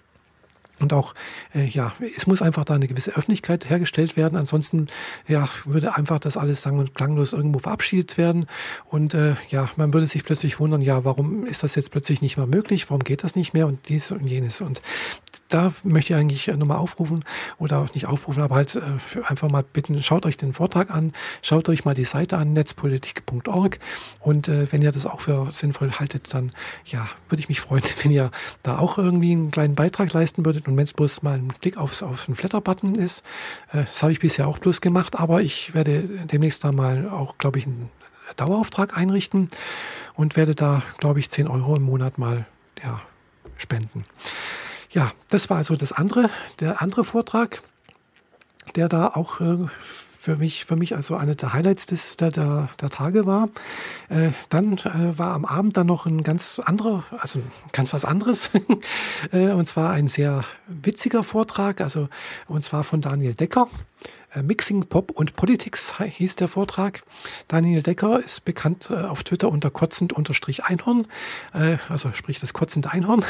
Und 0.78 0.92
auch, 0.92 1.14
äh, 1.54 1.64
ja, 1.64 1.92
es 2.16 2.26
muss 2.26 2.42
einfach 2.42 2.64
da 2.64 2.74
eine 2.74 2.86
gewisse 2.86 3.12
Öffentlichkeit 3.12 3.70
hergestellt 3.70 4.16
werden. 4.16 4.36
Ansonsten, 4.36 4.88
ja, 5.26 5.48
würde 5.64 5.96
einfach 5.96 6.18
das 6.18 6.36
alles 6.36 6.62
sang- 6.62 6.78
und 6.78 6.94
klanglos 6.94 7.32
irgendwo 7.32 7.60
verabschiedet 7.60 8.18
werden. 8.18 8.46
Und 8.84 9.14
äh, 9.14 9.36
ja, 9.48 9.70
man 9.76 9.94
würde 9.94 10.06
sich 10.06 10.24
plötzlich 10.24 10.60
wundern, 10.60 10.82
ja, 10.82 11.04
warum 11.04 11.46
ist 11.46 11.62
das 11.62 11.74
jetzt 11.76 11.90
plötzlich 11.90 12.20
nicht 12.20 12.36
mehr 12.36 12.46
möglich? 12.46 12.90
Warum 12.90 13.02
geht 13.02 13.24
das 13.24 13.36
nicht 13.36 13.54
mehr? 13.54 13.66
Und 13.66 13.88
dies 13.88 14.10
und 14.10 14.26
jenes. 14.26 14.60
Und 14.60 14.82
da 15.48 15.72
möchte 15.82 16.12
ich 16.12 16.18
eigentlich 16.18 16.48
äh, 16.48 16.56
nochmal 16.56 16.78
aufrufen 16.78 17.24
oder 17.58 17.78
auch 17.78 17.94
nicht 17.94 18.06
aufrufen, 18.06 18.42
aber 18.42 18.56
halt 18.56 18.74
äh, 18.76 18.80
einfach 19.24 19.48
mal 19.48 19.62
bitten, 19.62 20.02
schaut 20.02 20.26
euch 20.26 20.36
den 20.36 20.52
Vortrag 20.52 20.90
an, 20.90 21.12
schaut 21.42 21.68
euch 21.68 21.84
mal 21.84 21.94
die 21.94 22.04
Seite 22.04 22.36
an, 22.36 22.52
netzpolitik.org. 22.52 23.78
Und 24.20 24.48
äh, 24.48 24.70
wenn 24.70 24.82
ihr 24.82 24.92
das 24.92 25.06
auch 25.06 25.20
für 25.20 25.50
sinnvoll 25.52 25.92
haltet, 25.92 26.34
dann, 26.34 26.52
ja, 26.84 27.08
würde 27.28 27.40
ich 27.40 27.48
mich 27.48 27.60
freuen, 27.60 27.84
wenn 28.02 28.10
ihr 28.10 28.30
da 28.62 28.78
auch 28.78 28.98
irgendwie 28.98 29.32
einen 29.32 29.50
kleinen 29.50 29.74
Beitrag 29.74 30.12
leisten 30.12 30.44
würdet 30.44 30.65
und 30.66 30.76
wenn 30.76 30.84
es 30.84 30.92
bloß 30.92 31.22
mal 31.22 31.38
ein 31.38 31.52
Klick 31.60 31.76
auf, 31.76 32.02
auf 32.02 32.26
den 32.26 32.34
Flatter-Button 32.34 32.94
ist, 32.94 33.24
äh, 33.72 33.84
das 33.84 34.02
habe 34.02 34.12
ich 34.12 34.20
bisher 34.20 34.48
auch 34.48 34.58
bloß 34.58 34.80
gemacht, 34.80 35.18
aber 35.18 35.42
ich 35.42 35.74
werde 35.74 36.02
demnächst 36.02 36.64
da 36.64 36.72
mal 36.72 37.08
auch, 37.08 37.38
glaube 37.38 37.58
ich, 37.58 37.66
einen 37.66 37.90
Dauerauftrag 38.36 38.96
einrichten 38.96 39.48
und 40.14 40.36
werde 40.36 40.54
da, 40.54 40.82
glaube 40.98 41.20
ich, 41.20 41.30
10 41.30 41.48
Euro 41.48 41.76
im 41.76 41.82
Monat 41.82 42.18
mal 42.18 42.46
ja, 42.82 43.00
spenden. 43.56 44.04
Ja, 44.90 45.12
das 45.28 45.50
war 45.50 45.58
also 45.58 45.76
das 45.76 45.92
andere, 45.92 46.30
der 46.60 46.82
andere 46.82 47.04
Vortrag, 47.04 47.62
der 48.74 48.88
da 48.88 49.08
auch 49.08 49.40
äh, 49.40 49.66
für 50.26 50.34
mich, 50.34 50.64
für 50.64 50.74
mich 50.74 50.96
also 50.96 51.14
eine 51.14 51.36
der 51.36 51.52
Highlights 51.52 51.86
des, 51.86 52.16
der, 52.16 52.32
der, 52.32 52.68
der 52.80 52.90
Tage 52.90 53.26
war. 53.26 53.48
Äh, 54.08 54.30
dann 54.48 54.72
äh, 54.78 55.16
war 55.16 55.34
am 55.34 55.44
Abend 55.44 55.76
dann 55.76 55.86
noch 55.86 56.04
ein 56.04 56.24
ganz 56.24 56.58
anderer, 56.58 57.04
also 57.16 57.40
ganz 57.70 57.92
was 57.92 58.04
anderes. 58.04 58.50
äh, 59.32 59.52
und 59.52 59.66
zwar 59.66 59.92
ein 59.92 60.08
sehr 60.08 60.42
witziger 60.66 61.22
Vortrag, 61.22 61.80
also 61.80 62.08
und 62.48 62.64
zwar 62.64 62.82
von 62.82 63.00
Daniel 63.00 63.34
Decker. 63.34 63.68
Äh, 64.36 64.42
Mixing 64.42 64.86
Pop 64.86 65.10
und 65.10 65.36
Politics 65.36 65.94
hieß 65.98 66.36
der 66.36 66.48
Vortrag. 66.48 67.02
Daniel 67.48 67.82
Decker 67.82 68.22
ist 68.22 68.44
bekannt 68.44 68.90
äh, 68.90 68.94
auf 68.94 69.24
Twitter 69.24 69.48
unter 69.48 69.70
kotzend-einhorn, 69.70 71.06
äh, 71.54 71.78
also 71.88 72.12
sprich 72.12 72.40
das 72.40 72.52
kotzende 72.52 72.90
Einhorn. 72.90 73.24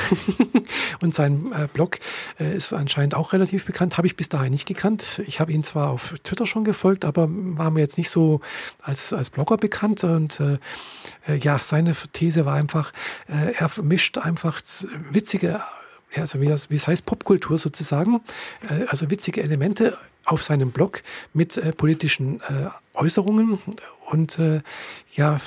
und 1.01 1.15
sein 1.15 1.53
Blog 1.73 1.99
ist 2.39 2.73
anscheinend 2.73 3.15
auch 3.15 3.33
relativ 3.33 3.67
bekannt, 3.67 3.97
habe 3.97 4.07
ich 4.07 4.17
bis 4.17 4.29
dahin 4.29 4.53
nicht 4.53 4.67
gekannt. 4.67 5.23
Ich 5.27 5.41
habe 5.41 5.53
ihn 5.53 5.65
zwar 5.65 5.91
auf 5.91 6.15
Twitter 6.23 6.47
schon 6.47 6.65
gefolgt, 6.65 7.05
aber 7.05 7.29
war 7.31 7.71
mir 7.71 7.81
jetzt 7.81 7.99
nicht 7.99 8.11
so 8.11 8.41
als, 8.83 9.13
als 9.13 9.31
Blogger 9.31 9.57
bekannt. 9.57 10.05
Und 10.05 10.41
äh, 10.41 11.37
ja, 11.37 11.59
seine 11.59 11.95
These 12.13 12.45
war 12.45 12.55
einfach, 12.55 12.93
äh, 13.29 13.53
er 13.53 13.71
mischt 13.83 14.19
einfach 14.19 14.61
witzige 15.11 15.61
also 16.15 16.41
wie, 16.41 16.49
wie 16.49 16.77
es 16.77 16.87
heißt, 16.87 17.05
Popkultur 17.05 17.59
sozusagen, 17.59 18.23
also 18.89 19.11
witzige 19.11 19.43
Elemente 19.43 19.99
auf 20.27 20.43
seinem 20.43 20.71
Blog 20.71 21.03
mit 21.33 21.57
äh, 21.57 21.73
politischen 21.73 22.41
äh, 22.41 22.69
Äußerungen. 22.95 23.59
Und 24.11 24.39
äh, 24.39 24.61
ja, 25.15 25.41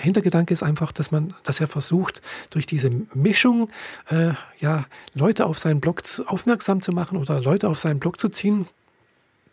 Hintergedanke 0.00 0.52
ist 0.52 0.62
einfach, 0.62 0.92
dass 0.92 1.10
man, 1.10 1.34
dass 1.42 1.60
er 1.60 1.68
versucht, 1.68 2.22
durch 2.50 2.66
diese 2.66 2.90
Mischung 3.14 3.68
äh, 4.08 4.32
ja 4.58 4.86
Leute 5.14 5.46
auf 5.46 5.58
seinen 5.58 5.80
Blog 5.80 6.02
aufmerksam 6.26 6.80
zu 6.80 6.92
machen 6.92 7.18
oder 7.18 7.40
Leute 7.40 7.68
auf 7.68 7.78
seinen 7.78 8.00
Blog 8.00 8.18
zu 8.18 8.28
ziehen, 8.28 8.66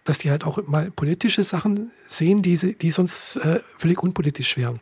dass 0.05 0.19
die 0.19 0.31
halt 0.31 0.45
auch 0.45 0.65
mal 0.67 0.89
politische 0.91 1.43
Sachen 1.43 1.91
sehen, 2.07 2.41
die, 2.41 2.75
die 2.75 2.91
sonst 2.91 3.37
äh, 3.37 3.59
völlig 3.77 4.01
unpolitisch 4.01 4.57
wären 4.57 4.79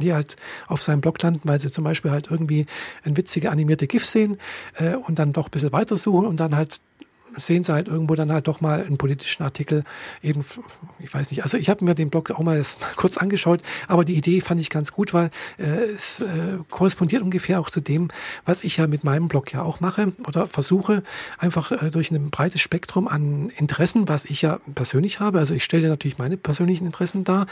die 0.00 0.12
halt 0.12 0.34
auf 0.66 0.82
seinem 0.82 1.00
Blog 1.00 1.22
landen, 1.22 1.42
weil 1.44 1.60
sie 1.60 1.70
zum 1.70 1.84
Beispiel 1.84 2.10
halt 2.10 2.28
irgendwie 2.28 2.66
ein 3.04 3.16
witzige 3.16 3.52
animierte 3.52 3.86
GIF 3.86 4.04
sehen 4.04 4.38
äh, 4.74 4.96
und 4.96 5.20
dann 5.20 5.32
doch 5.32 5.46
ein 5.46 5.50
bisschen 5.50 5.72
weitersuchen 5.72 6.26
und 6.26 6.38
dann 6.38 6.56
halt 6.56 6.80
sehen 7.36 7.62
sie 7.62 7.72
halt 7.72 7.88
irgendwo 7.88 8.14
dann 8.14 8.32
halt 8.32 8.48
doch 8.48 8.60
mal 8.60 8.82
einen 8.82 8.98
politischen 8.98 9.42
Artikel. 9.42 9.84
Eben, 10.22 10.44
ich 10.98 11.12
weiß 11.12 11.30
nicht, 11.30 11.42
also 11.42 11.56
ich 11.56 11.68
habe 11.68 11.84
mir 11.84 11.94
den 11.94 12.10
Blog 12.10 12.30
auch 12.30 12.38
mal 12.42 12.62
kurz 12.96 13.16
angeschaut, 13.16 13.60
aber 13.88 14.04
die 14.04 14.14
Idee 14.14 14.40
fand 14.40 14.60
ich 14.60 14.70
ganz 14.70 14.92
gut, 14.92 15.14
weil 15.14 15.30
äh, 15.58 15.64
es 15.94 16.20
äh, 16.20 16.58
korrespondiert 16.70 17.22
ungefähr 17.22 17.60
auch 17.60 17.70
zu 17.70 17.80
dem, 17.80 18.08
was 18.44 18.64
ich 18.64 18.76
ja 18.76 18.86
mit 18.86 19.04
meinem 19.04 19.28
Blog 19.28 19.52
ja 19.52 19.62
auch 19.62 19.80
mache 19.80 20.12
oder 20.26 20.48
versuche, 20.48 21.02
einfach 21.38 21.72
äh, 21.72 21.90
durch 21.90 22.10
ein 22.10 22.30
breites 22.30 22.60
Spektrum 22.60 23.08
an 23.08 23.50
Interessen, 23.56 24.08
was 24.08 24.24
ich 24.24 24.42
ja 24.42 24.58
persönlich 24.74 25.20
habe, 25.20 25.38
also 25.38 25.54
ich 25.54 25.64
stelle 25.64 25.88
natürlich 25.88 26.18
meine 26.18 26.36
persönlichen 26.36 26.86
Interessen 26.86 27.24
dar, 27.24 27.46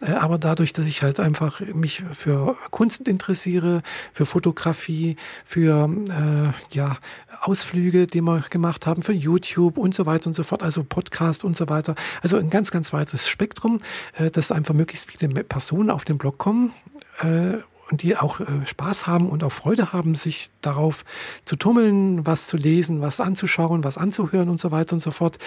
äh, 0.00 0.12
aber 0.12 0.38
dadurch, 0.38 0.72
dass 0.72 0.86
ich 0.86 1.02
halt 1.02 1.20
einfach 1.20 1.60
mich 1.60 2.02
für 2.12 2.56
Kunst 2.70 3.08
interessiere, 3.08 3.82
für 4.12 4.26
Fotografie, 4.26 5.16
für 5.44 5.88
äh, 6.08 6.74
ja, 6.74 6.98
Ausflüge, 7.40 8.06
die 8.06 8.20
wir 8.20 8.44
gemacht 8.50 8.86
haben, 8.86 9.02
für 9.02 9.12
YouTube 9.20 9.78
und 9.78 9.94
so 9.94 10.06
weiter 10.06 10.26
und 10.28 10.34
so 10.34 10.42
fort, 10.42 10.62
also 10.62 10.82
Podcast 10.84 11.44
und 11.44 11.56
so 11.56 11.68
weiter. 11.68 11.94
Also 12.22 12.36
ein 12.36 12.50
ganz, 12.50 12.70
ganz 12.70 12.92
weites 12.92 13.28
Spektrum, 13.28 13.78
äh, 14.18 14.30
dass 14.30 14.52
einfach 14.52 14.74
möglichst 14.74 15.10
viele 15.10 15.28
Personen 15.44 15.90
auf 15.90 16.04
den 16.04 16.18
Blog 16.18 16.38
kommen 16.38 16.72
äh, 17.20 17.58
und 17.90 18.02
die 18.02 18.16
auch 18.16 18.40
äh, 18.40 18.44
Spaß 18.64 19.06
haben 19.06 19.28
und 19.28 19.42
auch 19.44 19.52
Freude 19.52 19.92
haben, 19.92 20.14
sich 20.14 20.50
darauf 20.60 21.04
zu 21.44 21.56
tummeln, 21.56 22.24
was 22.26 22.46
zu 22.46 22.56
lesen, 22.56 23.00
was 23.00 23.20
anzuschauen, 23.20 23.84
was 23.84 23.98
anzuhören 23.98 24.48
und 24.48 24.60
so 24.60 24.70
weiter 24.70 24.94
und 24.94 25.00
so 25.00 25.10
fort. 25.10 25.38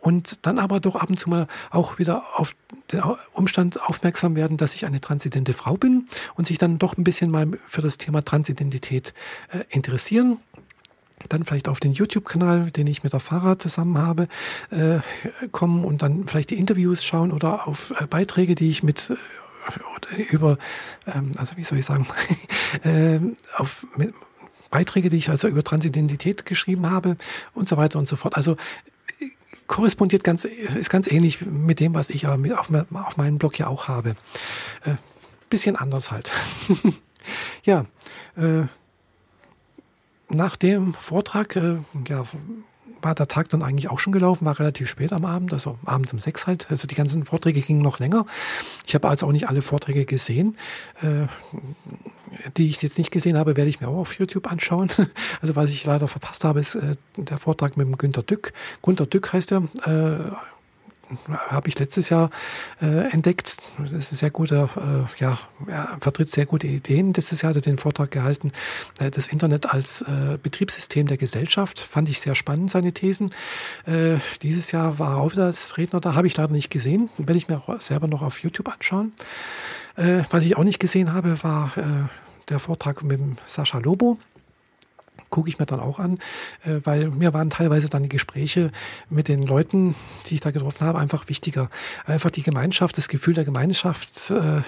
und 0.00 0.46
dann 0.46 0.60
aber 0.60 0.78
doch 0.78 0.94
ab 0.94 1.10
und 1.10 1.18
zu 1.18 1.28
mal 1.28 1.48
auch 1.70 1.98
wieder 1.98 2.22
auf 2.36 2.54
den 2.92 3.02
Umstand 3.32 3.82
aufmerksam 3.82 4.36
werden, 4.36 4.56
dass 4.56 4.74
ich 4.76 4.86
eine 4.86 5.00
transidente 5.00 5.52
Frau 5.52 5.76
bin 5.76 6.06
und 6.36 6.46
sich 6.46 6.58
dann 6.58 6.78
doch 6.78 6.96
ein 6.96 7.02
bisschen 7.02 7.30
mal 7.30 7.48
für 7.66 7.82
das 7.82 7.98
Thema 7.98 8.24
Transidentität 8.24 9.14
interessieren 9.68 10.38
dann 11.28 11.44
vielleicht 11.44 11.68
auf 11.68 11.80
den 11.80 11.92
YouTube-Kanal, 11.92 12.70
den 12.70 12.86
ich 12.86 13.02
mit 13.02 13.12
der 13.12 13.20
Fahrer 13.20 13.58
zusammen 13.58 13.98
habe, 13.98 14.28
äh, 14.70 15.00
kommen 15.52 15.84
und 15.84 16.02
dann 16.02 16.26
vielleicht 16.26 16.50
die 16.50 16.58
Interviews 16.58 17.04
schauen 17.04 17.32
oder 17.32 17.66
auf 17.66 17.92
äh, 18.00 18.06
Beiträge, 18.06 18.54
die 18.54 18.70
ich 18.70 18.82
mit 18.82 19.10
äh, 19.10 20.22
über, 20.30 20.58
ähm, 21.06 21.32
also 21.36 21.56
wie 21.56 21.64
soll 21.64 21.78
ich 21.78 21.86
sagen, 21.86 22.06
äh, 22.84 23.20
auf 23.56 23.86
mit, 23.96 24.14
Beiträge, 24.70 25.08
die 25.08 25.16
ich 25.16 25.30
also 25.30 25.48
über 25.48 25.64
Transidentität 25.64 26.44
geschrieben 26.44 26.90
habe 26.90 27.16
und 27.54 27.68
so 27.68 27.76
weiter 27.76 27.98
und 27.98 28.06
so 28.06 28.16
fort. 28.16 28.36
Also 28.36 28.56
korrespondiert 29.66 30.24
ganz, 30.24 30.44
ist 30.44 30.90
ganz 30.90 31.10
ähnlich 31.10 31.40
mit 31.46 31.80
dem, 31.80 31.94
was 31.94 32.10
ich 32.10 32.26
auf, 32.26 32.38
auf 32.92 33.16
meinem 33.16 33.38
Blog 33.38 33.58
ja 33.58 33.66
auch 33.68 33.88
habe. 33.88 34.10
Äh, 34.84 34.94
bisschen 35.48 35.76
anders 35.76 36.10
halt. 36.10 36.30
ja, 37.64 37.86
äh, 38.36 38.66
nach 40.28 40.56
dem 40.56 40.94
Vortrag 40.94 41.56
äh, 41.56 41.78
ja, 42.06 42.24
war 43.02 43.14
der 43.14 43.28
Tag 43.28 43.48
dann 43.48 43.62
eigentlich 43.62 43.90
auch 43.90 43.98
schon 43.98 44.12
gelaufen, 44.12 44.44
war 44.44 44.58
relativ 44.58 44.88
spät 44.88 45.12
am 45.12 45.24
Abend, 45.24 45.52
also 45.52 45.78
abends 45.84 46.12
um 46.12 46.18
sechs 46.18 46.46
halt. 46.46 46.66
Also 46.70 46.86
die 46.86 46.94
ganzen 46.94 47.24
Vorträge 47.24 47.60
gingen 47.60 47.80
noch 47.80 47.98
länger. 47.98 48.26
Ich 48.86 48.94
habe 48.94 49.08
also 49.08 49.26
auch 49.26 49.32
nicht 49.32 49.48
alle 49.48 49.62
Vorträge 49.62 50.04
gesehen. 50.04 50.56
Äh, 51.02 51.26
die 52.56 52.68
ich 52.68 52.82
jetzt 52.82 52.98
nicht 52.98 53.10
gesehen 53.10 53.38
habe, 53.38 53.56
werde 53.56 53.70
ich 53.70 53.80
mir 53.80 53.88
auch 53.88 53.96
auf 53.96 54.18
YouTube 54.18 54.50
anschauen. 54.50 54.90
Also 55.40 55.56
was 55.56 55.70
ich 55.70 55.84
leider 55.84 56.08
verpasst 56.08 56.44
habe, 56.44 56.60
ist 56.60 56.74
äh, 56.74 56.96
der 57.16 57.38
Vortrag 57.38 57.76
mit 57.76 57.86
dem 57.86 57.96
Günter 57.96 58.22
Dück. 58.22 58.52
Günter 58.82 59.06
Dück 59.06 59.32
heißt 59.32 59.52
er, 59.52 59.62
äh, 59.84 60.30
habe 61.48 61.68
ich 61.68 61.78
letztes 61.78 62.08
Jahr 62.08 62.30
äh, 62.80 63.10
entdeckt. 63.12 63.58
Das 63.78 63.92
ist 63.92 64.12
ein 64.12 64.16
sehr 64.16 64.30
guter, 64.30 64.68
äh, 64.76 65.20
ja, 65.20 65.38
er 65.66 65.96
vertritt 66.00 66.30
sehr 66.30 66.46
gute 66.46 66.66
Ideen. 66.66 67.12
Letztes 67.12 67.42
Jahr 67.42 67.50
hat 67.50 67.56
er 67.56 67.62
den 67.62 67.78
Vortrag 67.78 68.10
gehalten, 68.10 68.52
äh, 68.98 69.10
das 69.10 69.28
Internet 69.28 69.66
als 69.66 70.02
äh, 70.02 70.38
Betriebssystem 70.42 71.06
der 71.06 71.16
Gesellschaft. 71.16 71.78
Fand 71.78 72.08
ich 72.08 72.20
sehr 72.20 72.34
spannend, 72.34 72.70
seine 72.70 72.92
Thesen. 72.92 73.30
Äh, 73.86 74.16
dieses 74.42 74.72
Jahr 74.72 74.98
war 74.98 75.16
er 75.16 75.16
auch 75.18 75.32
wieder 75.32 75.46
als 75.46 75.76
Redner 75.78 76.00
da, 76.00 76.14
habe 76.14 76.26
ich 76.26 76.36
leider 76.36 76.52
nicht 76.52 76.70
gesehen. 76.70 77.10
Werde 77.18 77.38
ich 77.38 77.48
mir 77.48 77.56
auch 77.56 77.80
selber 77.80 78.08
noch 78.08 78.22
auf 78.22 78.40
YouTube 78.40 78.68
anschauen. 78.68 79.12
Äh, 79.96 80.22
was 80.30 80.44
ich 80.44 80.56
auch 80.56 80.64
nicht 80.64 80.80
gesehen 80.80 81.12
habe, 81.12 81.42
war 81.42 81.72
der 82.48 82.58
Vortrag 82.58 83.02
mit 83.02 83.20
Sascha 83.46 83.78
Lobo 83.78 84.18
gucke 85.30 85.48
ich 85.48 85.58
mir 85.58 85.66
dann 85.66 85.80
auch 85.80 85.98
an, 85.98 86.18
äh, 86.64 86.80
weil 86.84 87.10
mir 87.10 87.34
waren 87.34 87.50
teilweise 87.50 87.88
dann 87.88 88.02
die 88.02 88.08
Gespräche 88.08 88.70
mit 89.10 89.28
den 89.28 89.42
Leuten, 89.42 89.94
die 90.26 90.34
ich 90.34 90.40
da 90.40 90.50
getroffen 90.50 90.86
habe, 90.86 90.98
einfach 90.98 91.28
wichtiger. 91.28 91.70
Einfach 92.06 92.30
die 92.30 92.42
Gemeinschaft, 92.42 92.96
das 92.96 93.08
Gefühl 93.08 93.34
der 93.34 93.44
Gemeinschaft 93.44 94.30
äh, 94.30 94.62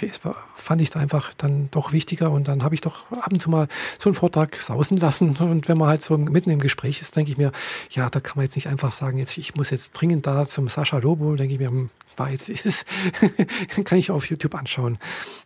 fand 0.55 0.83
ich 0.83 0.91
da 0.91 1.01
einfach 1.01 1.33
dann 1.35 1.69
doch 1.71 1.93
wichtiger 1.93 2.31
und 2.31 2.49
dann 2.49 2.63
habe 2.63 2.75
ich 2.75 2.81
doch 2.81 3.11
ab 3.13 3.33
und 3.33 3.41
zu 3.41 3.51
mal 3.51 3.69
so 3.99 4.11
einen 4.11 4.15
Vortrag 4.15 4.57
sausen 4.57 4.97
lassen 4.97 5.37
und 5.37 5.69
wenn 5.69 5.79
man 5.79 5.89
halt 5.89 6.03
so 6.03 6.17
mitten 6.17 6.51
im 6.51 6.61
Gespräch 6.61 7.01
ist, 7.01 7.17
denke 7.17 7.33
ich 7.33 7.39
mir, 7.39 7.53
ja, 7.91 8.11
da 8.11 8.21
kann 8.21 8.35
man 8.37 8.45
jetzt 8.45 8.57
nicht 8.57 8.69
einfach 8.69 8.93
sagen, 8.93 9.19
jetzt 9.19 9.39
ich 9.39 9.55
muss 9.55 9.71
jetzt 9.71 9.93
dringend 9.93 10.27
da 10.27 10.47
zum 10.47 10.69
Sascha 10.69 10.99
Lobo, 10.99 11.35
denke 11.37 11.55
ich 11.55 11.61
mir, 11.61 11.89
war 12.17 12.31
jetzt 12.31 12.49
ist, 12.49 12.87
kann 13.85 13.99
ich 13.99 14.11
auf 14.11 14.27
YouTube 14.27 14.55
anschauen. 14.55 14.99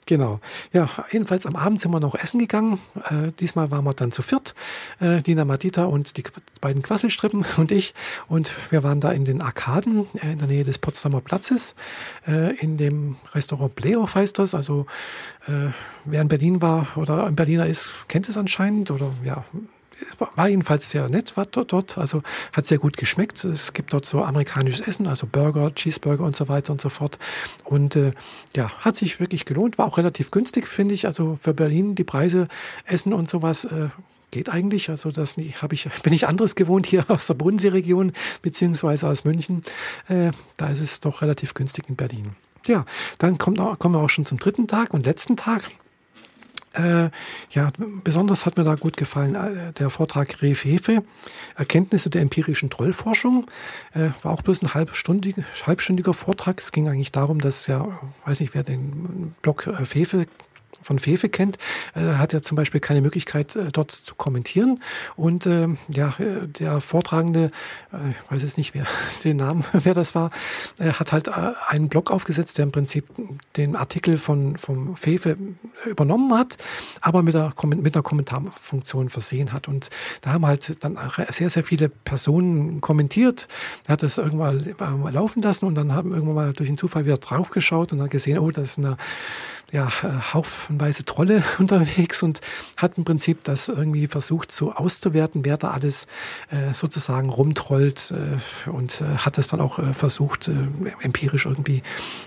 Genau. 0.06 0.40
Ja, 0.72 0.88
jedenfalls 1.10 1.46
am 1.46 1.56
Abend 1.56 1.80
sind 1.80 1.90
wir 1.90 2.00
noch 2.00 2.14
essen 2.14 2.38
gegangen. 2.38 2.78
Äh, 3.08 3.32
diesmal 3.38 3.70
waren 3.70 3.84
wir 3.84 3.94
dann 3.94 4.12
zu 4.12 4.22
viert. 4.22 4.54
Äh, 5.00 5.22
Dina 5.22 5.44
Madita 5.44 5.84
und 5.84 6.16
die 6.16 6.24
beiden 6.60 6.82
Quasselstrippen 6.82 7.44
und 7.56 7.70
ich. 7.70 7.94
Und 8.28 8.52
wir 8.70 8.82
waren 8.82 9.00
da 9.00 9.12
in 9.12 9.24
den 9.24 9.40
Arkaden 9.40 10.06
äh, 10.22 10.32
in 10.32 10.38
der 10.38 10.48
Nähe 10.48 10.64
des 10.64 10.78
Potsdamer 10.78 11.20
Platzes. 11.20 11.74
Äh, 12.26 12.54
in 12.56 12.76
dem 12.76 13.16
Restaurant 13.34 13.74
Bleow 13.74 14.14
heißt 14.14 14.38
das. 14.38 14.54
Also 14.54 14.86
äh, 15.46 15.70
wer 16.04 16.20
in 16.20 16.28
Berlin 16.28 16.60
war 16.60 16.88
oder 16.96 17.26
ein 17.26 17.36
Berliner 17.36 17.66
ist, 17.66 17.90
kennt 18.08 18.28
es 18.28 18.36
anscheinend. 18.36 18.90
Oder 18.90 19.12
ja, 19.24 19.44
war 20.18 20.48
jedenfalls 20.48 20.90
sehr 20.90 21.08
nett 21.08 21.36
war 21.36 21.46
dort, 21.46 21.98
also 21.98 22.22
hat 22.52 22.66
sehr 22.66 22.78
gut 22.78 22.96
geschmeckt. 22.96 23.44
Es 23.44 23.72
gibt 23.72 23.92
dort 23.92 24.06
so 24.06 24.22
amerikanisches 24.22 24.86
Essen, 24.86 25.06
also 25.06 25.26
Burger, 25.26 25.74
Cheeseburger 25.74 26.24
und 26.24 26.36
so 26.36 26.48
weiter 26.48 26.72
und 26.72 26.80
so 26.80 26.88
fort. 26.88 27.18
Und 27.64 27.96
äh, 27.96 28.12
ja, 28.54 28.70
hat 28.80 28.96
sich 28.96 29.20
wirklich 29.20 29.44
gelohnt, 29.44 29.78
war 29.78 29.86
auch 29.86 29.98
relativ 29.98 30.30
günstig, 30.30 30.68
finde 30.68 30.94
ich. 30.94 31.06
Also 31.06 31.36
für 31.40 31.54
Berlin 31.54 31.94
die 31.94 32.04
Preise, 32.04 32.48
Essen 32.86 33.12
und 33.12 33.28
sowas 33.28 33.64
äh, 33.64 33.88
geht 34.30 34.48
eigentlich. 34.48 34.90
Also 34.90 35.10
das 35.10 35.36
ich, 35.38 35.56
bin 36.02 36.12
ich 36.12 36.26
anderes 36.26 36.54
gewohnt 36.54 36.86
hier 36.86 37.04
aus 37.08 37.26
der 37.26 37.34
Bodenseeregion 37.34 38.12
beziehungsweise 38.42 39.08
aus 39.08 39.24
München. 39.24 39.62
Äh, 40.08 40.32
da 40.56 40.68
ist 40.68 40.80
es 40.80 41.00
doch 41.00 41.22
relativ 41.22 41.54
günstig 41.54 41.88
in 41.88 41.96
Berlin. 41.96 42.36
Ja, 42.66 42.86
dann 43.18 43.38
kommt, 43.38 43.58
kommen 43.78 43.94
wir 43.94 44.00
auch 44.00 44.10
schon 44.10 44.24
zum 44.26 44.38
dritten 44.38 44.66
Tag 44.66 44.94
und 44.94 45.04
letzten 45.06 45.36
Tag. 45.36 45.70
Äh, 46.74 47.10
ja, 47.50 47.70
besonders 48.02 48.46
hat 48.46 48.56
mir 48.56 48.64
da 48.64 48.74
gut 48.74 48.96
gefallen 48.96 49.34
äh, 49.34 49.72
der 49.72 49.90
Vortrag 49.90 50.42
Ref 50.42 50.64
Hefe, 50.64 51.04
Erkenntnisse 51.56 52.10
der 52.10 52.22
empirischen 52.22 52.70
Trollforschung. 52.70 53.46
Äh, 53.94 54.10
war 54.22 54.32
auch 54.32 54.42
bloß 54.42 54.62
ein 54.62 54.74
halbstündiger 54.74 56.14
Vortrag. 56.14 56.60
Es 56.60 56.72
ging 56.72 56.88
eigentlich 56.88 57.12
darum, 57.12 57.40
dass 57.40 57.66
ja, 57.66 57.86
weiß 58.24 58.40
nicht, 58.40 58.54
wer 58.54 58.64
den 58.64 59.34
Blog 59.42 59.66
äh, 59.66 59.84
Fefe 59.86 60.26
von 60.82 60.98
Fefe 60.98 61.28
kennt, 61.28 61.58
äh, 61.94 62.00
hat 62.18 62.32
ja 62.32 62.42
zum 62.42 62.56
Beispiel 62.56 62.80
keine 62.80 63.00
Möglichkeit, 63.00 63.56
äh, 63.56 63.70
dort 63.72 63.90
zu 63.90 64.14
kommentieren. 64.14 64.82
Und 65.16 65.46
äh, 65.46 65.68
ja, 65.88 66.14
äh, 66.18 66.46
der 66.46 66.80
Vortragende, 66.80 67.50
äh, 67.92 68.10
ich 68.10 68.32
weiß 68.32 68.42
jetzt 68.42 68.58
nicht, 68.58 68.74
wer 68.74 68.86
den 69.24 69.38
Namen, 69.38 69.64
wer 69.72 69.94
das 69.94 70.14
war, 70.14 70.30
äh, 70.78 70.92
hat 70.92 71.12
halt 71.12 71.28
einen 71.68 71.88
Blog 71.88 72.10
aufgesetzt, 72.10 72.58
der 72.58 72.64
im 72.64 72.72
Prinzip 72.72 73.06
den 73.56 73.76
Artikel 73.76 74.18
von 74.18 74.56
vom 74.56 74.96
Fefe 74.96 75.36
übernommen 75.84 76.36
hat, 76.36 76.56
aber 77.00 77.22
mit 77.22 77.34
der, 77.34 77.52
mit 77.64 77.94
der 77.94 78.02
Kommentarfunktion 78.02 79.10
versehen 79.10 79.52
hat. 79.52 79.68
Und 79.68 79.90
da 80.22 80.32
haben 80.32 80.46
halt 80.46 80.82
dann 80.84 80.98
sehr, 81.28 81.50
sehr 81.50 81.64
viele 81.64 81.88
Personen 81.88 82.80
kommentiert. 82.80 83.48
Er 83.86 83.94
hat 83.94 84.02
das 84.02 84.18
irgendwann 84.18 84.74
laufen 85.12 85.42
lassen 85.42 85.66
und 85.66 85.74
dann 85.74 85.92
haben 85.92 86.12
irgendwann 86.12 86.34
mal 86.34 86.52
durch 86.52 86.68
den 86.68 86.76
Zufall 86.76 87.04
wieder 87.04 87.18
draufgeschaut 87.18 87.92
und 87.92 87.98
dann 87.98 88.08
gesehen, 88.08 88.38
oh, 88.38 88.50
das 88.50 88.70
ist 88.70 88.78
eine 88.78 88.96
ja, 89.72 89.90
haufenweise 90.32 91.04
Trolle 91.04 91.42
unterwegs 91.58 92.22
und 92.22 92.40
hat 92.76 92.98
im 92.98 93.04
Prinzip 93.04 93.44
das 93.44 93.68
irgendwie 93.68 94.06
versucht 94.06 94.52
so 94.52 94.72
auszuwerten, 94.72 95.44
wer 95.44 95.56
da 95.56 95.70
alles 95.70 96.06
äh, 96.50 96.72
sozusagen 96.72 97.28
rumtrollt 97.28 98.12
äh, 98.12 98.70
und 98.70 99.00
äh, 99.00 99.18
hat 99.18 99.38
das 99.38 99.48
dann 99.48 99.60
auch 99.60 99.78
äh, 99.78 99.94
versucht, 99.94 100.48
äh, 100.48 100.52
empirisch 101.00 101.46
irgendwie 101.46 101.82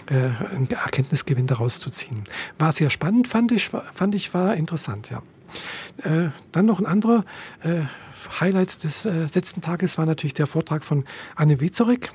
äh, 0.10 0.16
einen 0.56 0.70
Erkenntnisgewinn 0.70 1.48
daraus 1.48 1.80
zu 1.80 1.90
ziehen. 1.90 2.24
War 2.60 2.72
sehr 2.72 2.90
spannend, 2.90 3.28
fand 3.28 3.52
ich, 3.52 3.70
fand 3.94 4.16
ich 4.16 4.34
war 4.34 4.56
interessant, 4.56 5.10
ja. 5.10 5.22
dann 6.52 6.66
noch 6.66 6.80
ein 6.80 6.86
anderer 6.86 7.24
Highlight 8.40 8.84
des 8.84 9.08
letzten 9.34 9.62
Tages 9.62 9.98
war 9.98 10.06
natürlich 10.06 10.34
der 10.34 10.48
Vortrag 10.48 10.84
von 10.84 11.06
Anne 11.36 11.62
Wezorek. 11.62 12.12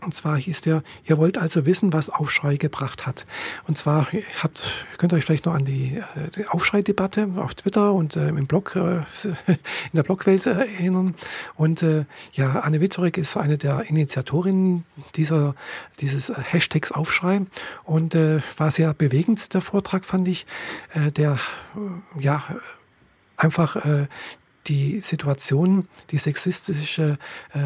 Und 0.00 0.14
zwar 0.14 0.36
hieß 0.36 0.62
der, 0.62 0.82
ihr 1.04 1.18
wollt 1.18 1.38
also 1.38 1.66
wissen, 1.66 1.92
was 1.92 2.10
Aufschrei 2.10 2.56
gebracht 2.56 3.06
hat. 3.06 3.26
Und 3.66 3.76
zwar 3.76 4.08
habt, 4.42 4.86
könnt 4.96 5.12
ihr 5.12 5.16
euch 5.16 5.24
vielleicht 5.24 5.46
noch 5.46 5.54
an 5.54 5.64
die, 5.64 5.96
äh, 5.96 6.30
die 6.36 6.46
Aufschrei-Debatte 6.46 7.28
auf 7.36 7.54
Twitter 7.54 7.92
und 7.92 8.16
äh, 8.16 8.28
im 8.28 8.46
Blog, 8.46 8.76
äh, 8.76 8.98
in 9.46 9.58
der 9.92 10.02
Blogwelt 10.02 10.46
äh, 10.46 10.52
erinnern. 10.52 11.14
Und 11.56 11.82
äh, 11.82 12.04
ja, 12.32 12.60
Anne 12.60 12.80
Witzorek 12.80 13.18
ist 13.18 13.36
eine 13.36 13.58
der 13.58 13.88
Initiatorinnen 13.88 14.84
dieser, 15.16 15.54
dieses 16.00 16.32
Hashtags 16.36 16.92
Aufschrei 16.92 17.42
und 17.84 18.14
äh, 18.14 18.40
war 18.56 18.70
sehr 18.70 18.94
bewegend, 18.94 19.52
der 19.54 19.60
Vortrag, 19.60 20.04
fand 20.04 20.28
ich, 20.28 20.46
der 20.94 21.38
ja 22.18 22.42
einfach 23.36 23.76
die 24.68 25.00
Situation, 25.00 25.88
die 26.10 26.18
sexistische 26.18 27.18
äh, 27.54 27.58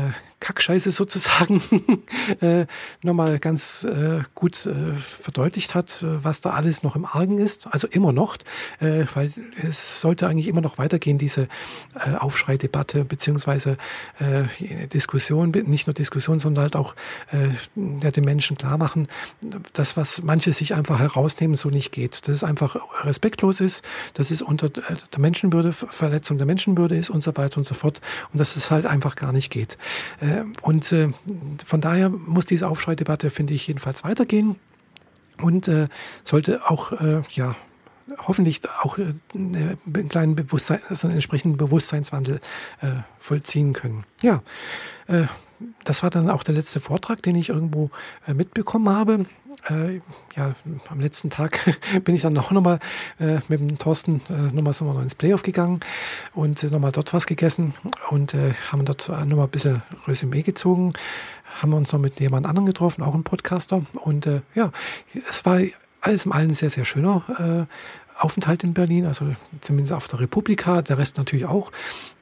Kackscheiße 0.42 0.90
sozusagen 0.90 1.62
äh, 2.40 2.66
nochmal 3.02 3.38
ganz 3.38 3.84
äh, 3.84 4.22
gut 4.34 4.66
äh, 4.66 4.92
verdeutlicht 4.94 5.76
hat, 5.76 6.02
äh, 6.02 6.24
was 6.24 6.40
da 6.40 6.50
alles 6.50 6.82
noch 6.82 6.96
im 6.96 7.06
Argen 7.06 7.38
ist. 7.38 7.68
Also 7.70 7.86
immer 7.86 8.12
noch, 8.12 8.36
äh, 8.80 9.04
weil 9.14 9.32
es 9.62 10.00
sollte 10.00 10.26
eigentlich 10.26 10.48
immer 10.48 10.60
noch 10.60 10.78
weitergehen, 10.78 11.16
diese 11.16 11.42
äh, 11.94 12.16
Aufschreidebatte 12.18 13.04
beziehungsweise 13.04 13.76
äh, 14.18 14.88
Diskussion, 14.88 15.50
nicht 15.50 15.86
nur 15.86 15.94
Diskussion, 15.94 16.40
sondern 16.40 16.62
halt 16.62 16.76
auch 16.76 16.96
äh, 17.30 17.50
ja, 18.02 18.10
den 18.10 18.24
Menschen 18.24 18.58
klar 18.58 18.78
machen, 18.78 19.06
dass 19.72 19.96
was 19.96 20.22
manche 20.24 20.52
sich 20.52 20.74
einfach 20.74 20.98
herausnehmen, 20.98 21.56
so 21.56 21.70
nicht 21.70 21.92
geht. 21.92 22.26
Dass 22.26 22.34
es 22.34 22.44
einfach 22.44 22.76
respektlos 23.04 23.60
ist, 23.60 23.84
dass 24.14 24.32
es 24.32 24.42
unter 24.42 24.70
der 24.70 24.84
Menschenwürde, 25.18 25.72
Verletzung 25.72 26.38
der 26.38 26.46
Menschenwürde 26.48 26.96
ist 26.96 27.10
und 27.10 27.22
so 27.22 27.36
weiter 27.36 27.58
und 27.58 27.64
so 27.64 27.74
fort 27.74 28.00
und 28.32 28.40
dass 28.40 28.56
es 28.56 28.72
halt 28.72 28.86
einfach 28.86 29.14
gar 29.14 29.30
nicht 29.30 29.50
geht. 29.50 29.78
Äh, 30.20 30.31
äh, 30.31 30.31
und 30.62 30.92
äh, 30.92 31.10
von 31.64 31.80
daher 31.80 32.08
muss 32.08 32.46
diese 32.46 32.68
Aufschreidebatte, 32.68 33.30
finde 33.30 33.54
ich, 33.54 33.66
jedenfalls 33.66 34.04
weitergehen 34.04 34.56
und 35.40 35.68
äh, 35.68 35.88
sollte 36.24 36.68
auch, 36.70 36.92
ja, 37.30 37.56
hoffentlich 38.18 38.60
auch 38.82 38.98
einen 39.34 40.08
kleinen 40.08 40.36
Bewusstsein, 40.36 40.80
also 40.88 41.06
einen 41.06 41.16
entsprechenden 41.16 41.56
Bewusstseinswandel 41.56 42.40
vollziehen 43.18 43.72
können. 43.72 44.04
Ja, 44.20 44.42
das 45.84 46.02
war 46.02 46.10
dann 46.10 46.30
auch 46.30 46.42
der 46.42 46.54
letzte 46.54 46.80
Vortrag, 46.80 47.22
den 47.22 47.36
ich 47.36 47.48
irgendwo 47.48 47.90
äh, 48.26 48.34
mitbekommen 48.34 48.88
habe. 48.88 49.26
Äh, 49.68 50.00
ja, 50.36 50.54
am 50.88 51.00
letzten 51.00 51.30
Tag 51.30 51.78
bin 52.04 52.14
ich 52.14 52.22
dann 52.22 52.36
auch 52.38 52.50
nochmal 52.50 52.80
äh, 53.20 53.38
mit 53.48 53.60
dem 53.60 53.78
Thorsten 53.78 54.20
äh, 54.28 54.54
nochmal 54.54 54.72
so 54.72 54.90
ins 55.00 55.14
Playoff 55.14 55.42
gegangen 55.42 55.80
und 56.34 56.62
äh, 56.62 56.66
nochmal 56.68 56.92
dort 56.92 57.12
was 57.12 57.26
gegessen 57.26 57.74
und 58.10 58.34
äh, 58.34 58.54
haben 58.70 58.84
dort 58.84 59.08
nochmal 59.08 59.46
ein 59.46 59.50
bisschen 59.50 59.82
Resümee 60.06 60.42
gezogen. 60.42 60.92
Haben 61.60 61.74
uns 61.74 61.92
noch 61.92 62.00
mit 62.00 62.18
jemand 62.18 62.46
anderem 62.46 62.66
getroffen, 62.66 63.02
auch 63.02 63.14
ein 63.14 63.24
Podcaster. 63.24 63.84
Und 63.94 64.26
äh, 64.26 64.40
ja, 64.54 64.72
es 65.28 65.44
war 65.44 65.60
alles 66.00 66.24
im 66.24 66.32
allen 66.32 66.54
sehr, 66.54 66.70
sehr 66.70 66.84
schöner 66.84 67.68
Aufenthalt 68.18 68.62
in 68.64 68.74
Berlin, 68.74 69.06
also 69.06 69.34
zumindest 69.60 69.92
auf 69.92 70.08
der 70.08 70.20
Republika, 70.20 70.82
der 70.82 70.98
Rest 70.98 71.18
natürlich 71.18 71.46
auch. 71.46 71.72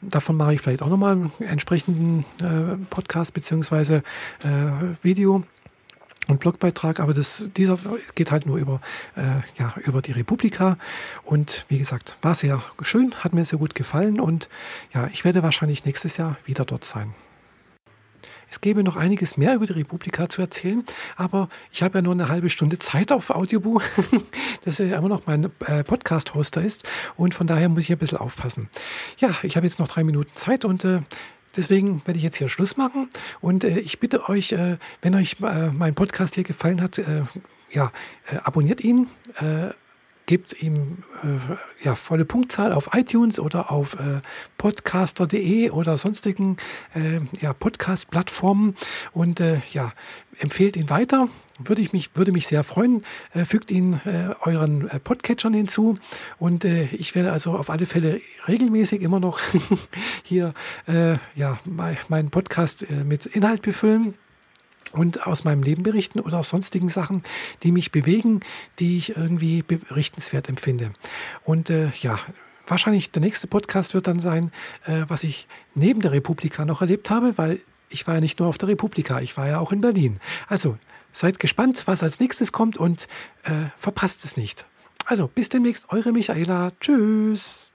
Davon 0.01 0.37
mache 0.37 0.55
ich 0.55 0.61
vielleicht 0.61 0.83
auch 0.83 0.89
nochmal 0.89 1.13
einen 1.13 1.33
entsprechenden 1.41 2.25
äh, 2.39 2.77
Podcast 2.89 3.35
beziehungsweise 3.35 4.03
äh, 4.43 4.95
Video 5.03 5.45
und 6.31 6.41
Blogbeitrag, 6.41 7.01
aber 7.01 7.13
das, 7.13 7.51
dieser 7.57 7.79
geht 8.15 8.31
halt 8.31 8.47
nur 8.47 8.57
über, 8.57 8.81
äh, 9.17 9.41
ja, 9.59 9.75
über 9.85 10.01
die 10.03 10.13
Republika. 10.13 10.79
Und 11.25 11.67
wie 11.69 11.79
gesagt, 11.79 12.17
war 12.23 12.35
sehr 12.35 12.63
schön, 12.83 13.15
hat 13.17 13.33
mir 13.33 13.45
sehr 13.45 13.59
gut 13.59 13.75
gefallen 13.75 14.21
und 14.21 14.49
ja, 14.93 15.09
ich 15.13 15.25
werde 15.25 15.43
wahrscheinlich 15.43 15.85
nächstes 15.85 16.17
Jahr 16.17 16.37
wieder 16.45 16.65
dort 16.65 16.85
sein. 16.85 17.15
Es 18.51 18.61
gäbe 18.61 18.83
noch 18.83 18.97
einiges 18.97 19.37
mehr 19.37 19.55
über 19.55 19.65
die 19.65 19.75
Republika 19.75 20.29
zu 20.29 20.43
erzählen, 20.43 20.85
aber 21.17 21.49
ich 21.71 21.85
habe 21.85 21.99
ja 21.99 22.03
nur 22.03 22.15
eine 22.15 22.29
halbe 22.29 22.51
Stunde 22.51 22.79
Zeit 22.79 23.13
auf 23.13 23.31
Audioboo, 23.31 23.81
dass 24.65 24.81
er 24.81 24.99
immer 24.99 25.09
noch 25.09 25.27
mein 25.27 25.51
äh, 25.67 25.85
Podcast-Hoster 25.85 26.61
ist 26.61 26.89
und 27.17 27.33
von 27.33 27.47
daher 27.47 27.69
muss 27.69 27.85
ich 27.85 27.93
ein 27.93 27.99
bisschen 27.99 28.19
aufpassen. 28.19 28.69
Ja, 29.19 29.37
ich 29.45 29.57
habe 29.57 29.67
jetzt 29.67 29.79
noch 29.79 29.87
drei 29.87 30.03
Minuten 30.03 30.35
Zeit 30.35 30.65
und 30.65 30.85
äh, 30.85 31.03
Deswegen 31.57 32.03
werde 32.07 32.19
ich 32.19 32.25
jetzt 32.25 32.37
hier 32.37 32.49
Schluss 32.49 32.77
machen 32.77 33.09
und 33.41 33.65
äh, 33.65 33.79
ich 33.81 34.01
bitte 34.01 34.29
euch, 34.29 34.53
äh, 34.53 34.79
wenn 35.03 35.15
euch 35.15 35.37
äh, 35.43 35.69
mein 35.69 35.95
Podcast 35.95 36.35
hier 36.35 36.45
gefallen 36.45 36.81
hat, 36.81 36.99
äh, 36.99 37.23
ja, 37.71 37.93
äh, 38.33 38.37
abonniert 38.43 38.81
ihn, 38.81 39.09
äh, 39.41 39.71
gebt 40.31 40.63
ihm 40.63 40.99
äh, 41.25 41.85
ja, 41.85 41.97
volle 41.97 42.25
Punktzahl 42.25 42.73
auf 42.73 42.91
iTunes 42.93 43.41
oder 43.41 43.73
auf 43.73 43.95
äh, 43.95 44.21
podcaster.de 44.59 45.71
oder 45.71 45.99
sonstigen 45.99 46.57
äh, 46.95 47.19
ja, 47.41 47.53
Podcast-Plattformen 47.53 48.77
und 49.13 49.41
äh, 49.41 49.61
ja, 49.73 49.93
empfehlt 50.39 50.77
ihn 50.77 50.89
weiter. 50.89 51.27
Würde 51.59 51.83
ich 51.83 51.93
mich, 51.93 52.11
würde 52.15 52.31
mich 52.31 52.47
sehr 52.47 52.63
freuen. 52.63 53.03
Äh, 53.35 53.45
fügt 53.45 53.73
ihn 53.73 53.95
äh, 54.05 54.33
euren 54.43 54.89
Podcatchern 55.03 55.53
hinzu 55.53 55.99
und 56.39 56.65
ich 56.65 57.17
werde 57.17 57.33
also 57.33 57.55
auf 57.55 57.69
alle 57.69 57.87
Fälle 57.87 58.21
regelmäßig 58.47 59.03
immer 59.03 59.19
noch 59.19 59.41
hier 60.23 60.53
ja, 61.35 61.59
meinen 62.09 62.31
Podcast 62.31 62.87
mit 63.05 63.27
Inhalt 63.27 63.63
befüllen 63.63 64.15
und 64.93 65.27
aus 65.27 65.45
meinem 65.45 65.63
Leben 65.63 65.83
berichten 65.83 66.21
oder 66.21 66.39
aus 66.39 66.51
sonstigen 66.51 66.89
Sachen, 66.89 67.23
die 67.63 67.73
mich 67.73 67.93
bewegen, 67.93 68.41
die 68.79 68.97
ich 68.97 69.17
irgendwie 69.17 69.63
berichtenswert 69.63 70.49
empfinde. 70.49 70.93
Und 71.45 71.71
äh, 71.71 71.91
ja, 72.01 72.19
wahrscheinlich 72.67 73.11
der 73.11 73.23
nächste 73.23 73.47
Podcast 73.47 73.95
wird 73.95 74.07
dann 74.07 74.21
sein, 74.21 74.51
äh, 74.87 75.05
was 75.09 75.25
ich 75.25 75.47
neben 75.75 76.01
der 76.01 76.13
Republika 76.13 76.65
noch 76.65 76.81
erlebt 76.81 77.11
habe, 77.11 77.39
weil 77.39 77.61
ich 77.89 78.07
war 78.07 78.15
ja 78.15 78.21
nicht 78.21 78.39
nur 78.39 78.49
auf 78.49 78.59
der 78.59 78.69
Republika, 78.69 79.21
ich 79.21 79.37
war 79.37 79.49
ja 79.49 79.59
auch 79.59 79.73
in 79.73 79.81
Berlin. 79.81 80.21
Also 80.49 80.79
seid 81.13 81.41
gespannt, 81.41 81.83
was 81.87 82.03
als 82.03 82.21
nächstes 82.21 82.53
kommt 82.53 82.77
und 82.77 83.09
äh, 83.43 83.71
verpasst 83.77 84.25
es 84.25 84.37
nicht. 84.37 84.67
Also 85.05 85.27
bis 85.27 85.49
demnächst, 85.49 85.91
eure 85.91 86.13
Michaela. 86.13 86.71
Tschüss. 86.81 87.71